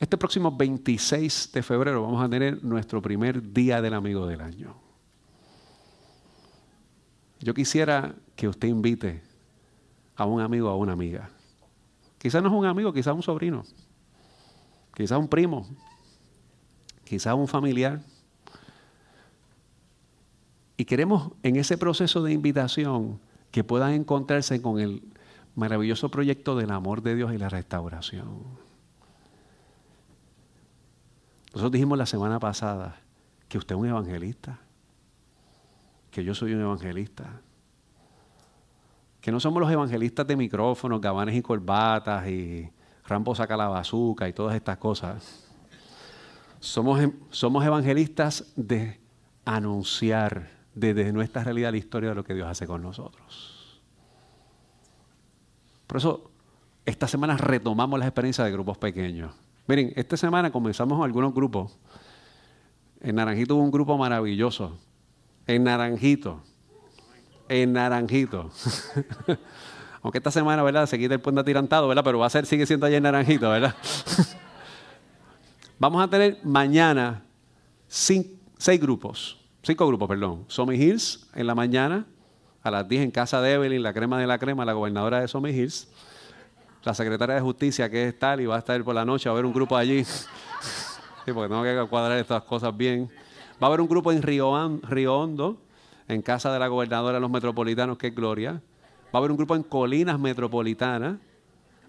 Este 0.00 0.18
próximo 0.18 0.54
26 0.54 1.50
de 1.52 1.62
febrero 1.62 2.02
vamos 2.02 2.22
a 2.22 2.28
tener 2.28 2.62
nuestro 2.64 3.00
primer 3.00 3.52
día 3.52 3.80
del 3.80 3.94
amigo 3.94 4.26
del 4.26 4.40
año. 4.40 4.83
Yo 7.44 7.52
quisiera 7.52 8.14
que 8.36 8.48
usted 8.48 8.68
invite 8.68 9.20
a 10.16 10.24
un 10.24 10.40
amigo 10.40 10.70
o 10.70 10.72
a 10.72 10.76
una 10.76 10.94
amiga. 10.94 11.28
Quizás 12.16 12.42
no 12.42 12.48
es 12.48 12.54
un 12.54 12.64
amigo, 12.64 12.90
quizás 12.90 13.14
un 13.14 13.22
sobrino, 13.22 13.64
quizás 14.94 15.18
un 15.18 15.28
primo, 15.28 15.68
quizás 17.04 17.34
un 17.34 17.46
familiar. 17.46 18.00
Y 20.78 20.86
queremos 20.86 21.32
en 21.42 21.56
ese 21.56 21.76
proceso 21.76 22.22
de 22.22 22.32
invitación 22.32 23.20
que 23.50 23.62
puedan 23.62 23.92
encontrarse 23.92 24.62
con 24.62 24.80
el 24.80 25.02
maravilloso 25.54 26.10
proyecto 26.10 26.56
del 26.56 26.70
amor 26.70 27.02
de 27.02 27.14
Dios 27.14 27.34
y 27.34 27.36
la 27.36 27.50
restauración. 27.50 28.38
Nosotros 31.48 31.72
dijimos 31.72 31.98
la 31.98 32.06
semana 32.06 32.40
pasada 32.40 32.96
que 33.48 33.58
usted 33.58 33.74
es 33.74 33.80
un 33.82 33.88
evangelista, 33.88 34.63
que 36.14 36.22
yo 36.22 36.32
soy 36.32 36.54
un 36.54 36.60
evangelista, 36.60 37.40
que 39.20 39.32
no 39.32 39.40
somos 39.40 39.60
los 39.60 39.68
evangelistas 39.68 40.24
de 40.24 40.36
micrófonos, 40.36 41.00
gabanes 41.00 41.34
y 41.34 41.42
corbatas 41.42 42.28
y 42.28 42.70
Rambo 43.04 43.34
saca 43.34 43.56
la 43.56 43.66
bazuca 43.66 44.28
y 44.28 44.32
todas 44.32 44.54
estas 44.54 44.78
cosas. 44.78 45.44
Somos, 46.60 47.00
em, 47.00 47.12
somos 47.30 47.64
evangelistas 47.64 48.52
de 48.54 49.00
anunciar 49.44 50.50
desde 50.72 51.12
nuestra 51.12 51.42
realidad 51.42 51.72
la 51.72 51.78
historia 51.78 52.10
de 52.10 52.14
lo 52.14 52.22
que 52.22 52.34
Dios 52.34 52.46
hace 52.46 52.64
con 52.64 52.80
nosotros. 52.80 53.82
Por 55.88 55.96
eso, 55.96 56.30
esta 56.86 57.08
semana 57.08 57.36
retomamos 57.36 57.98
las 57.98 58.06
experiencias 58.06 58.44
de 58.44 58.52
grupos 58.52 58.78
pequeños. 58.78 59.34
Miren, 59.66 59.92
esta 59.96 60.16
semana 60.16 60.52
comenzamos 60.52 61.04
algunos 61.04 61.34
grupos. 61.34 61.76
En 63.00 63.16
Naranjito 63.16 63.56
hubo 63.56 63.64
un 63.64 63.72
grupo 63.72 63.98
maravilloso. 63.98 64.78
En 65.46 65.64
Naranjito. 65.64 66.42
En 67.48 67.72
Naranjito. 67.72 68.50
Aunque 70.02 70.18
esta 70.18 70.30
semana, 70.30 70.62
¿verdad? 70.62 70.86
Se 70.86 70.98
quita 70.98 71.14
el 71.14 71.20
puente 71.20 71.40
atirantado, 71.40 71.88
¿verdad? 71.88 72.04
Pero 72.04 72.18
va 72.18 72.26
a 72.26 72.30
ser, 72.30 72.46
sigue 72.46 72.66
siendo 72.66 72.86
allá 72.86 72.98
en 72.98 73.02
Naranjito, 73.02 73.48
¿verdad? 73.50 73.74
Vamos 75.78 76.02
a 76.02 76.08
tener 76.08 76.38
mañana 76.44 77.22
seis 77.88 78.26
grupos. 78.80 79.38
Cinco 79.62 79.86
grupos, 79.86 80.08
perdón. 80.08 80.44
Somi 80.48 80.76
Hills 80.76 81.28
en 81.34 81.46
la 81.46 81.54
mañana, 81.54 82.06
a 82.62 82.70
las 82.70 82.88
10 82.88 83.02
en 83.02 83.10
casa 83.10 83.40
de 83.40 83.52
Evelyn, 83.52 83.82
la 83.82 83.92
crema 83.92 84.18
de 84.18 84.26
la 84.26 84.38
crema, 84.38 84.64
la 84.64 84.72
gobernadora 84.72 85.20
de 85.20 85.28
Somi 85.28 85.50
Hills 85.50 85.88
la 86.84 86.94
secretaria 86.94 87.34
de 87.34 87.40
Justicia, 87.40 87.88
que 87.88 88.08
es 88.08 88.18
tal, 88.18 88.40
y 88.40 88.46
va 88.46 88.56
a 88.56 88.58
estar 88.58 88.82
por 88.84 88.94
la 88.94 89.04
noche, 89.04 89.28
a 89.28 89.32
haber 89.32 89.46
un 89.46 89.52
grupo 89.52 89.76
allí. 89.76 90.04
sí, 90.04 91.32
porque 91.32 91.48
tengo 91.48 91.62
que 91.62 91.88
cuadrar 91.88 92.18
estas 92.18 92.42
cosas 92.42 92.76
bien. 92.76 93.10
Va 93.62 93.66
a 93.66 93.70
haber 93.70 93.80
un 93.80 93.88
grupo 93.88 94.10
en 94.10 94.22
Río, 94.22 94.50
Hondo, 94.50 95.62
en 96.08 96.22
casa 96.22 96.52
de 96.52 96.58
la 96.58 96.66
gobernadora 96.66 97.14
de 97.14 97.20
los 97.20 97.30
metropolitanos, 97.30 97.96
que 97.96 98.08
es 98.08 98.14
Gloria. 98.14 98.60
Va 99.06 99.10
a 99.12 99.18
haber 99.18 99.30
un 99.30 99.36
grupo 99.36 99.54
en 99.54 99.62
Colinas 99.62 100.18
Metropolitana. 100.18 101.20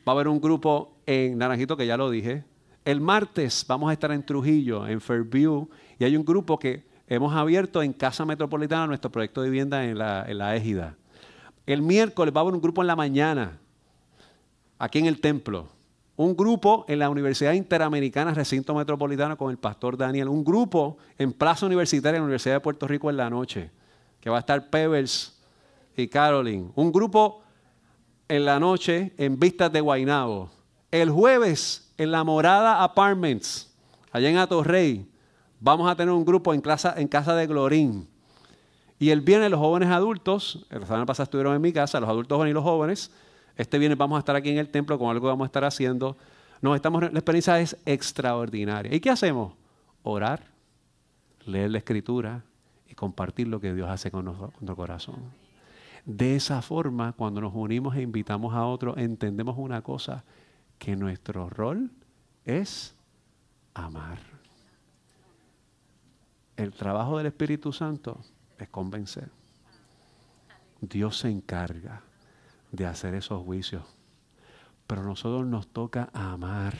Va 0.07 0.11
a 0.11 0.15
haber 0.15 0.27
un 0.27 0.39
grupo 0.39 0.93
en 1.05 1.37
Naranjito, 1.37 1.75
que 1.75 1.87
ya 1.87 1.97
lo 1.97 2.09
dije. 2.09 2.43
El 2.85 3.01
martes 3.01 3.65
vamos 3.67 3.89
a 3.89 3.93
estar 3.93 4.11
en 4.11 4.23
Trujillo, 4.23 4.87
en 4.87 5.01
Fairview, 5.01 5.67
y 5.97 6.03
hay 6.03 6.15
un 6.15 6.23
grupo 6.23 6.59
que 6.59 6.85
hemos 7.07 7.33
abierto 7.33 7.81
en 7.81 7.93
Casa 7.93 8.25
Metropolitana, 8.25 8.85
nuestro 8.85 9.11
proyecto 9.11 9.41
de 9.41 9.49
vivienda 9.49 9.83
en 9.85 9.97
la, 9.97 10.23
en 10.27 10.37
la 10.37 10.55
Égida. 10.55 10.95
El 11.65 11.81
miércoles 11.81 12.33
va 12.33 12.41
a 12.41 12.43
haber 12.43 12.53
un 12.53 12.61
grupo 12.61 12.81
en 12.81 12.87
la 12.87 12.95
mañana 12.95 13.59
aquí 14.77 14.99
en 14.99 15.07
el 15.07 15.19
templo. 15.19 15.74
Un 16.17 16.35
grupo 16.35 16.85
en 16.87 16.99
la 16.99 17.09
Universidad 17.09 17.53
Interamericana 17.53 18.33
Recinto 18.33 18.73
Metropolitano 18.73 19.37
con 19.37 19.51
el 19.51 19.57
pastor 19.57 19.97
Daniel. 19.97 20.29
Un 20.29 20.45
grupo 20.45 20.97
en 21.17 21.33
Plaza 21.33 21.65
Universitaria 21.65 22.17
en 22.17 22.23
la 22.23 22.25
Universidad 22.25 22.55
de 22.55 22.61
Puerto 22.61 22.87
Rico 22.87 23.09
en 23.09 23.17
la 23.17 23.29
noche, 23.29 23.69
que 24.21 24.29
va 24.29 24.37
a 24.37 24.39
estar 24.39 24.69
Pebbles 24.69 25.37
y 25.97 26.07
Caroline. 26.07 26.69
Un 26.75 26.91
grupo 26.91 27.41
en 28.29 28.45
la 28.45 28.59
noche 28.59 29.13
en 29.17 29.37
Vistas 29.37 29.71
de 29.73 29.81
Guaynabo. 29.81 30.49
El 30.89 31.09
jueves 31.09 31.91
en 31.97 32.11
la 32.11 32.23
Morada 32.23 32.81
Apartments, 32.81 33.73
allá 34.11 34.29
en 34.29 34.37
Atorrey, 34.37 35.09
vamos 35.59 35.89
a 35.91 35.95
tener 35.95 36.13
un 36.13 36.23
grupo 36.23 36.53
en, 36.53 36.63
en 36.95 37.07
casa 37.09 37.35
de 37.35 37.47
Glorín. 37.47 38.07
Y 38.97 39.09
el 39.09 39.19
viernes 39.19 39.51
los 39.51 39.59
jóvenes 39.59 39.89
adultos, 39.89 40.65
la 40.69 40.85
semana 40.85 41.05
pasada 41.05 41.25
estuvieron 41.25 41.55
en 41.55 41.61
mi 41.61 41.73
casa, 41.73 41.99
los 41.99 42.09
adultos 42.09 42.47
y 42.47 42.53
los 42.53 42.63
jóvenes, 42.63 43.11
este 43.57 43.77
viernes 43.79 43.97
vamos 43.97 44.17
a 44.17 44.19
estar 44.19 44.35
aquí 44.35 44.49
en 44.49 44.57
el 44.57 44.69
templo 44.69 44.99
con 44.99 45.09
algo 45.09 45.27
que 45.27 45.31
vamos 45.31 45.45
a 45.45 45.47
estar 45.47 45.63
haciendo. 45.63 46.17
Nos 46.61 46.75
estamos, 46.75 47.01
la 47.01 47.19
experiencia 47.19 47.59
es 47.59 47.77
extraordinaria. 47.85 48.93
¿Y 48.93 48.99
qué 48.99 49.09
hacemos? 49.09 49.53
Orar, 50.03 50.43
leer 51.45 51.71
la 51.71 51.77
escritura 51.77 52.43
y 52.87 52.95
compartir 52.95 53.47
lo 53.47 53.59
que 53.59 53.73
Dios 53.73 53.89
hace 53.89 54.11
con 54.11 54.25
nuestro 54.25 54.75
corazón. 54.75 55.15
De 56.05 56.35
esa 56.35 56.61
forma, 56.61 57.13
cuando 57.13 57.41
nos 57.41 57.53
unimos 57.55 57.95
e 57.95 58.01
invitamos 58.01 58.53
a 58.53 58.65
otros, 58.65 58.97
entendemos 58.97 59.55
una 59.57 59.81
cosa, 59.81 60.23
que 60.77 60.95
nuestro 60.95 61.49
rol 61.49 61.89
es 62.43 62.95
amar. 63.73 64.19
El 66.57 66.73
trabajo 66.73 67.17
del 67.17 67.27
Espíritu 67.27 67.71
Santo 67.71 68.19
es 68.57 68.69
convencer. 68.69 69.29
Dios 70.81 71.17
se 71.19 71.29
encarga 71.29 72.01
de 72.75 72.85
hacer 72.85 73.15
esos 73.15 73.43
juicios. 73.43 73.83
Pero 74.87 75.01
a 75.01 75.05
nosotros 75.05 75.45
nos 75.47 75.67
toca 75.67 76.09
amar 76.13 76.75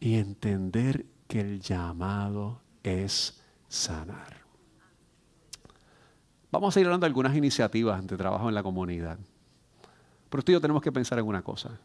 y 0.00 0.16
entender 0.16 1.06
que 1.28 1.40
el 1.40 1.60
llamado 1.60 2.60
es 2.82 3.42
sanar. 3.68 4.42
Vamos 6.50 6.76
a 6.76 6.80
ir 6.80 6.86
hablando 6.86 7.04
de 7.04 7.08
algunas 7.08 7.36
iniciativas 7.36 8.06
de 8.06 8.16
trabajo 8.16 8.48
en 8.48 8.54
la 8.54 8.62
comunidad. 8.62 9.18
Pero 10.28 10.40
usted 10.40 10.52
y 10.52 10.54
yo 10.54 10.60
tenemos 10.60 10.82
que 10.82 10.92
pensar 10.92 11.18
en 11.18 11.26
una 11.26 11.42
cosa. 11.42 11.78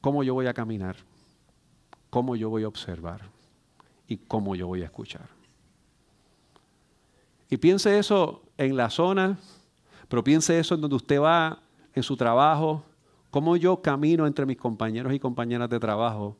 ¿Cómo 0.00 0.22
yo 0.22 0.34
voy 0.34 0.46
a 0.46 0.54
caminar? 0.54 0.96
¿Cómo 2.10 2.36
yo 2.36 2.50
voy 2.50 2.64
a 2.64 2.68
observar? 2.68 3.22
¿Y 4.08 4.16
cómo 4.16 4.54
yo 4.56 4.66
voy 4.66 4.82
a 4.82 4.86
escuchar? 4.86 5.28
Y 7.48 7.56
piense 7.56 7.98
eso 7.98 8.42
en 8.58 8.76
la 8.76 8.90
zona 8.90 9.38
pero 10.10 10.24
piense 10.24 10.58
eso 10.58 10.74
en 10.74 10.80
donde 10.80 10.96
usted 10.96 11.20
va, 11.20 11.62
en 11.94 12.02
su 12.02 12.16
trabajo, 12.16 12.82
cómo 13.30 13.56
yo 13.56 13.80
camino 13.80 14.26
entre 14.26 14.44
mis 14.44 14.56
compañeros 14.56 15.14
y 15.14 15.20
compañeras 15.20 15.70
de 15.70 15.78
trabajo, 15.78 16.36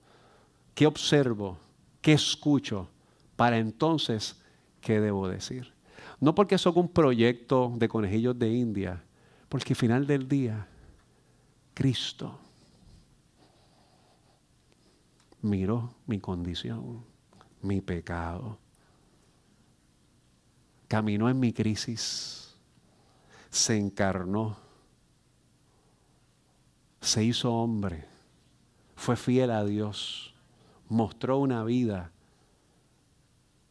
qué 0.74 0.88
observo, 0.88 1.56
qué 2.02 2.14
escucho, 2.14 2.88
para 3.36 3.58
entonces, 3.58 4.42
¿qué 4.80 4.98
debo 5.00 5.28
decir? 5.28 5.72
No 6.18 6.34
porque 6.34 6.56
es 6.56 6.66
un 6.66 6.88
proyecto 6.88 7.72
de 7.76 7.88
conejillos 7.88 8.36
de 8.36 8.52
India, 8.52 9.04
porque 9.48 9.72
al 9.72 9.76
final 9.76 10.04
del 10.04 10.26
día, 10.26 10.66
Cristo 11.72 12.40
miró 15.42 15.94
mi 16.06 16.18
condición, 16.18 17.04
mi 17.62 17.80
pecado, 17.80 18.58
caminó 20.88 21.30
en 21.30 21.38
mi 21.38 21.52
crisis 21.52 22.49
se 23.50 23.76
encarnó, 23.76 24.56
se 27.00 27.24
hizo 27.24 27.52
hombre, 27.52 28.06
fue 28.94 29.16
fiel 29.16 29.50
a 29.50 29.64
Dios, 29.64 30.34
mostró 30.88 31.38
una 31.38 31.64
vida 31.64 32.12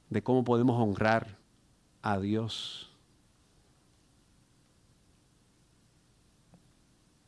de 0.09 0.23
cómo 0.23 0.43
podemos 0.43 0.82
honrar 0.82 1.38
a 2.01 2.19
Dios. 2.19 2.91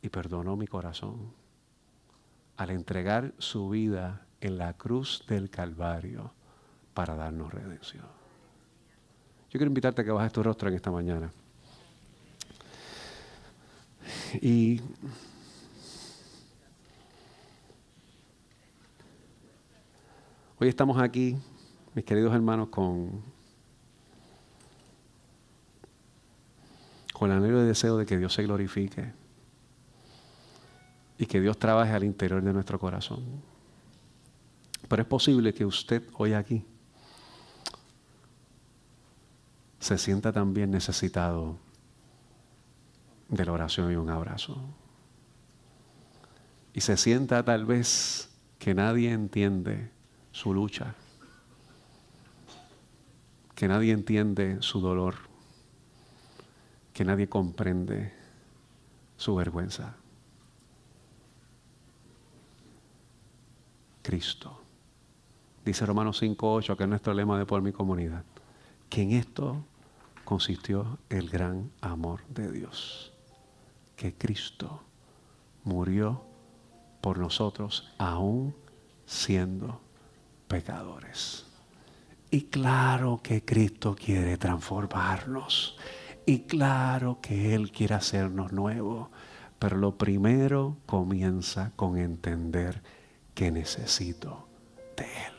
Y 0.02 0.08
perdonó 0.08 0.56
mi 0.56 0.66
corazón 0.66 1.32
al 2.56 2.70
entregar 2.70 3.34
su 3.38 3.68
vida 3.68 4.26
en 4.40 4.58
la 4.58 4.76
cruz 4.76 5.24
del 5.28 5.48
Calvario 5.48 6.32
para 6.92 7.14
darnos 7.14 7.54
redención. 7.54 8.04
Yo 9.48 9.58
quiero 9.58 9.66
invitarte 9.66 10.02
a 10.02 10.04
que 10.04 10.10
bajes 10.10 10.32
tu 10.32 10.42
rostro 10.42 10.68
en 10.68 10.74
esta 10.74 10.90
mañana. 10.90 11.30
Y 14.40 14.80
hoy 20.58 20.68
estamos 20.68 20.98
aquí, 21.00 21.36
mis 21.94 22.04
queridos 22.04 22.34
hermanos, 22.34 22.68
con, 22.68 23.22
con 27.12 27.30
el 27.30 27.36
anhelo 27.36 27.62
y 27.62 27.66
deseo 27.66 27.96
de 27.96 28.06
que 28.06 28.16
Dios 28.16 28.32
se 28.32 28.42
glorifique 28.42 29.12
y 31.18 31.26
que 31.26 31.40
Dios 31.40 31.58
trabaje 31.58 31.92
al 31.92 32.04
interior 32.04 32.42
de 32.42 32.52
nuestro 32.52 32.78
corazón. 32.78 33.24
Pero 34.88 35.02
es 35.02 35.08
posible 35.08 35.54
que 35.54 35.64
usted 35.64 36.02
hoy 36.14 36.32
aquí 36.32 36.64
se 39.78 39.98
sienta 39.98 40.32
también 40.32 40.70
necesitado 40.70 41.58
de 43.32 43.44
la 43.46 43.52
oración 43.52 43.90
y 43.90 43.96
un 43.96 44.10
abrazo. 44.10 44.62
Y 46.74 46.82
se 46.82 46.96
sienta 46.96 47.44
tal 47.44 47.64
vez 47.64 48.30
que 48.58 48.74
nadie 48.74 49.10
entiende 49.10 49.90
su 50.30 50.54
lucha, 50.54 50.94
que 53.54 53.66
nadie 53.68 53.92
entiende 53.92 54.58
su 54.60 54.80
dolor, 54.80 55.16
que 56.92 57.04
nadie 57.04 57.28
comprende 57.28 58.12
su 59.16 59.34
vergüenza. 59.34 59.96
Cristo. 64.02 64.60
Dice 65.64 65.86
Romanos 65.86 66.22
5.8, 66.22 66.76
que 66.76 66.82
es 66.82 66.88
nuestro 66.88 67.14
lema 67.14 67.38
de 67.38 67.46
por 67.46 67.62
mi 67.62 67.72
comunidad, 67.72 68.24
que 68.90 69.02
en 69.02 69.12
esto 69.12 69.64
consistió 70.24 70.98
el 71.08 71.30
gran 71.30 71.70
amor 71.80 72.26
de 72.28 72.50
Dios, 72.50 73.11
que 73.96 74.14
Cristo 74.14 74.82
murió 75.64 76.22
por 77.00 77.18
nosotros 77.18 77.92
aún 77.98 78.54
siendo 79.06 79.80
pecadores. 80.48 81.46
Y 82.30 82.44
claro 82.44 83.20
que 83.22 83.44
Cristo 83.44 83.94
quiere 83.94 84.38
transformarnos. 84.38 85.76
Y 86.24 86.40
claro 86.40 87.18
que 87.20 87.54
Él 87.54 87.70
quiere 87.70 87.94
hacernos 87.94 88.52
nuevos. 88.52 89.08
Pero 89.58 89.76
lo 89.76 89.98
primero 89.98 90.78
comienza 90.86 91.72
con 91.76 91.98
entender 91.98 92.82
que 93.34 93.50
necesito 93.50 94.48
de 94.96 95.04
Él. 95.04 95.32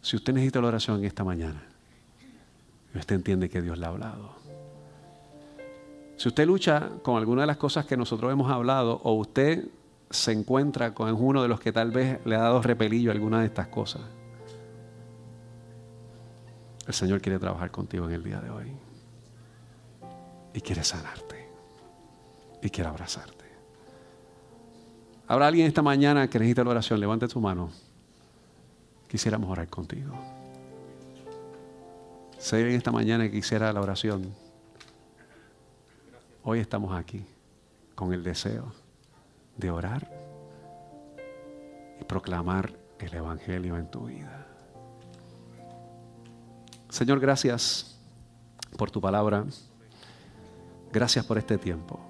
Si 0.00 0.16
usted 0.16 0.32
necesita 0.32 0.60
la 0.60 0.68
oración 0.68 0.98
en 0.98 1.04
esta 1.04 1.22
mañana, 1.22 1.62
usted 2.94 3.14
entiende 3.14 3.48
que 3.48 3.62
Dios 3.62 3.78
le 3.78 3.86
ha 3.86 3.90
hablado. 3.90 4.41
Si 6.22 6.28
usted 6.28 6.46
lucha 6.46 6.88
con 7.02 7.16
alguna 7.16 7.40
de 7.40 7.48
las 7.48 7.56
cosas 7.56 7.84
que 7.84 7.96
nosotros 7.96 8.30
hemos 8.30 8.48
hablado, 8.48 9.00
o 9.02 9.14
usted 9.14 9.66
se 10.08 10.30
encuentra 10.30 10.94
con 10.94 11.12
uno 11.12 11.42
de 11.42 11.48
los 11.48 11.58
que 11.58 11.72
tal 11.72 11.90
vez 11.90 12.24
le 12.24 12.36
ha 12.36 12.42
dado 12.42 12.62
repelillo 12.62 13.10
a 13.10 13.14
alguna 13.14 13.40
de 13.40 13.46
estas 13.46 13.66
cosas, 13.66 14.02
el 16.86 16.94
Señor 16.94 17.20
quiere 17.20 17.40
trabajar 17.40 17.72
contigo 17.72 18.06
en 18.06 18.12
el 18.14 18.22
día 18.22 18.40
de 18.40 18.50
hoy. 18.50 18.72
Y 20.54 20.60
quiere 20.60 20.84
sanarte. 20.84 21.48
Y 22.62 22.70
quiere 22.70 22.88
abrazarte. 22.88 23.44
Habrá 25.26 25.48
alguien 25.48 25.66
esta 25.66 25.82
mañana 25.82 26.30
que 26.30 26.38
necesita 26.38 26.62
la 26.62 26.70
oración. 26.70 27.00
Levante 27.00 27.26
su 27.26 27.40
mano. 27.40 27.72
Quisiéramos 29.08 29.50
orar 29.50 29.66
contigo. 29.66 30.14
Si 32.38 32.54
alguien 32.54 32.76
esta 32.76 32.92
mañana 32.92 33.24
que 33.24 33.32
quisiera 33.32 33.72
la 33.72 33.80
oración, 33.80 34.32
hoy 36.44 36.58
estamos 36.58 36.96
aquí 36.96 37.24
con 37.94 38.12
el 38.12 38.24
deseo 38.24 38.72
de 39.56 39.70
orar 39.70 40.10
y 42.00 42.04
proclamar 42.04 42.72
el 42.98 43.14
Evangelio 43.14 43.76
en 43.76 43.90
tu 43.90 44.06
vida. 44.06 44.46
Señor, 46.88 47.20
gracias 47.20 47.96
por 48.76 48.90
tu 48.90 49.00
palabra. 49.00 49.44
Gracias 50.92 51.24
por 51.24 51.38
este 51.38 51.58
tiempo. 51.58 52.00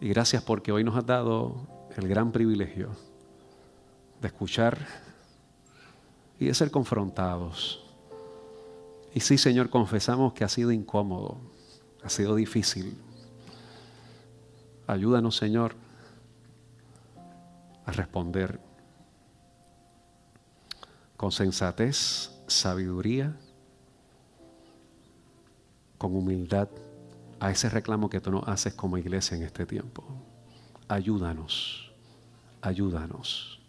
Y 0.00 0.08
gracias 0.08 0.42
porque 0.42 0.72
hoy 0.72 0.84
nos 0.84 0.96
has 0.96 1.06
dado 1.06 1.56
el 1.96 2.08
gran 2.08 2.32
privilegio 2.32 2.90
de 4.20 4.28
escuchar 4.28 4.78
y 6.38 6.46
de 6.46 6.54
ser 6.54 6.70
confrontados. 6.70 7.82
Y 9.14 9.20
sí, 9.20 9.38
Señor, 9.38 9.70
confesamos 9.70 10.32
que 10.34 10.44
ha 10.44 10.48
sido 10.48 10.72
incómodo, 10.72 11.38
ha 12.02 12.08
sido 12.08 12.34
difícil. 12.34 12.96
Ayúdanos, 14.86 15.36
Señor, 15.36 15.74
a 17.84 17.92
responder 17.92 18.60
con 21.16 21.32
sensatez, 21.32 22.30
sabiduría, 22.46 23.36
con 25.98 26.14
humildad 26.14 26.68
a 27.40 27.50
ese 27.50 27.68
reclamo 27.68 28.08
que 28.10 28.20
tú 28.20 28.30
nos 28.30 28.46
haces 28.48 28.74
como 28.74 28.98
iglesia 28.98 29.36
en 29.36 29.42
este 29.42 29.66
tiempo. 29.66 30.04
Ayúdanos, 30.88 31.92
ayúdanos 32.60 33.60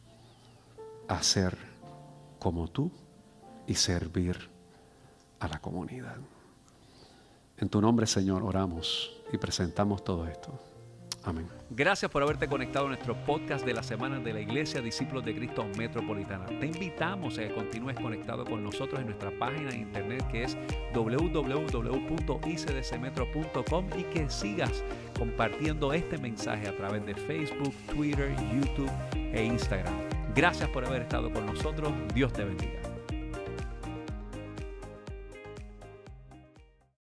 a 1.07 1.23
ser 1.23 1.57
como 2.39 2.67
tú 2.67 2.91
y 3.65 3.75
servir 3.75 4.49
a 5.39 5.47
la 5.47 5.59
comunidad. 5.59 6.17
En 7.57 7.69
tu 7.69 7.81
nombre, 7.81 8.05
Señor, 8.05 8.43
oramos 8.43 9.17
y 9.31 9.37
presentamos 9.37 10.03
todo 10.03 10.27
esto. 10.27 10.59
Amén. 11.23 11.47
Gracias 11.69 12.09
por 12.09 12.23
haberte 12.23 12.47
conectado 12.47 12.85
a 12.85 12.89
nuestro 12.89 13.13
podcast 13.25 13.65
de 13.65 13.73
la 13.73 13.83
semana 13.83 14.19
de 14.19 14.31
la 14.31 14.39
Iglesia 14.39 14.79
Discípulos 14.79 15.25
de 15.25 15.35
Cristo 15.35 15.65
Metropolitana. 15.77 16.45
Te 16.45 16.67
invitamos 16.67 17.37
a 17.37 17.41
que 17.41 17.53
continúes 17.53 17.99
conectado 17.99 18.45
con 18.45 18.63
nosotros 18.63 19.01
en 19.01 19.07
nuestra 19.07 19.37
página 19.37 19.71
de 19.71 19.77
internet 19.77 20.25
que 20.31 20.43
es 20.43 20.57
www.icdcmetro.com 20.93 23.89
y 23.97 24.03
que 24.03 24.29
sigas 24.29 24.85
compartiendo 25.19 25.91
este 25.91 26.17
mensaje 26.17 26.69
a 26.69 26.77
través 26.77 27.05
de 27.05 27.13
Facebook, 27.15 27.73
Twitter, 27.93 28.33
YouTube 28.53 28.89
e 29.13 29.43
Instagram. 29.43 29.93
Gracias 30.33 30.69
por 30.69 30.85
haber 30.85 31.01
estado 31.01 31.29
con 31.33 31.45
nosotros. 31.45 31.91
Dios 32.13 32.31
te 32.31 32.45
bendiga. 32.45 32.86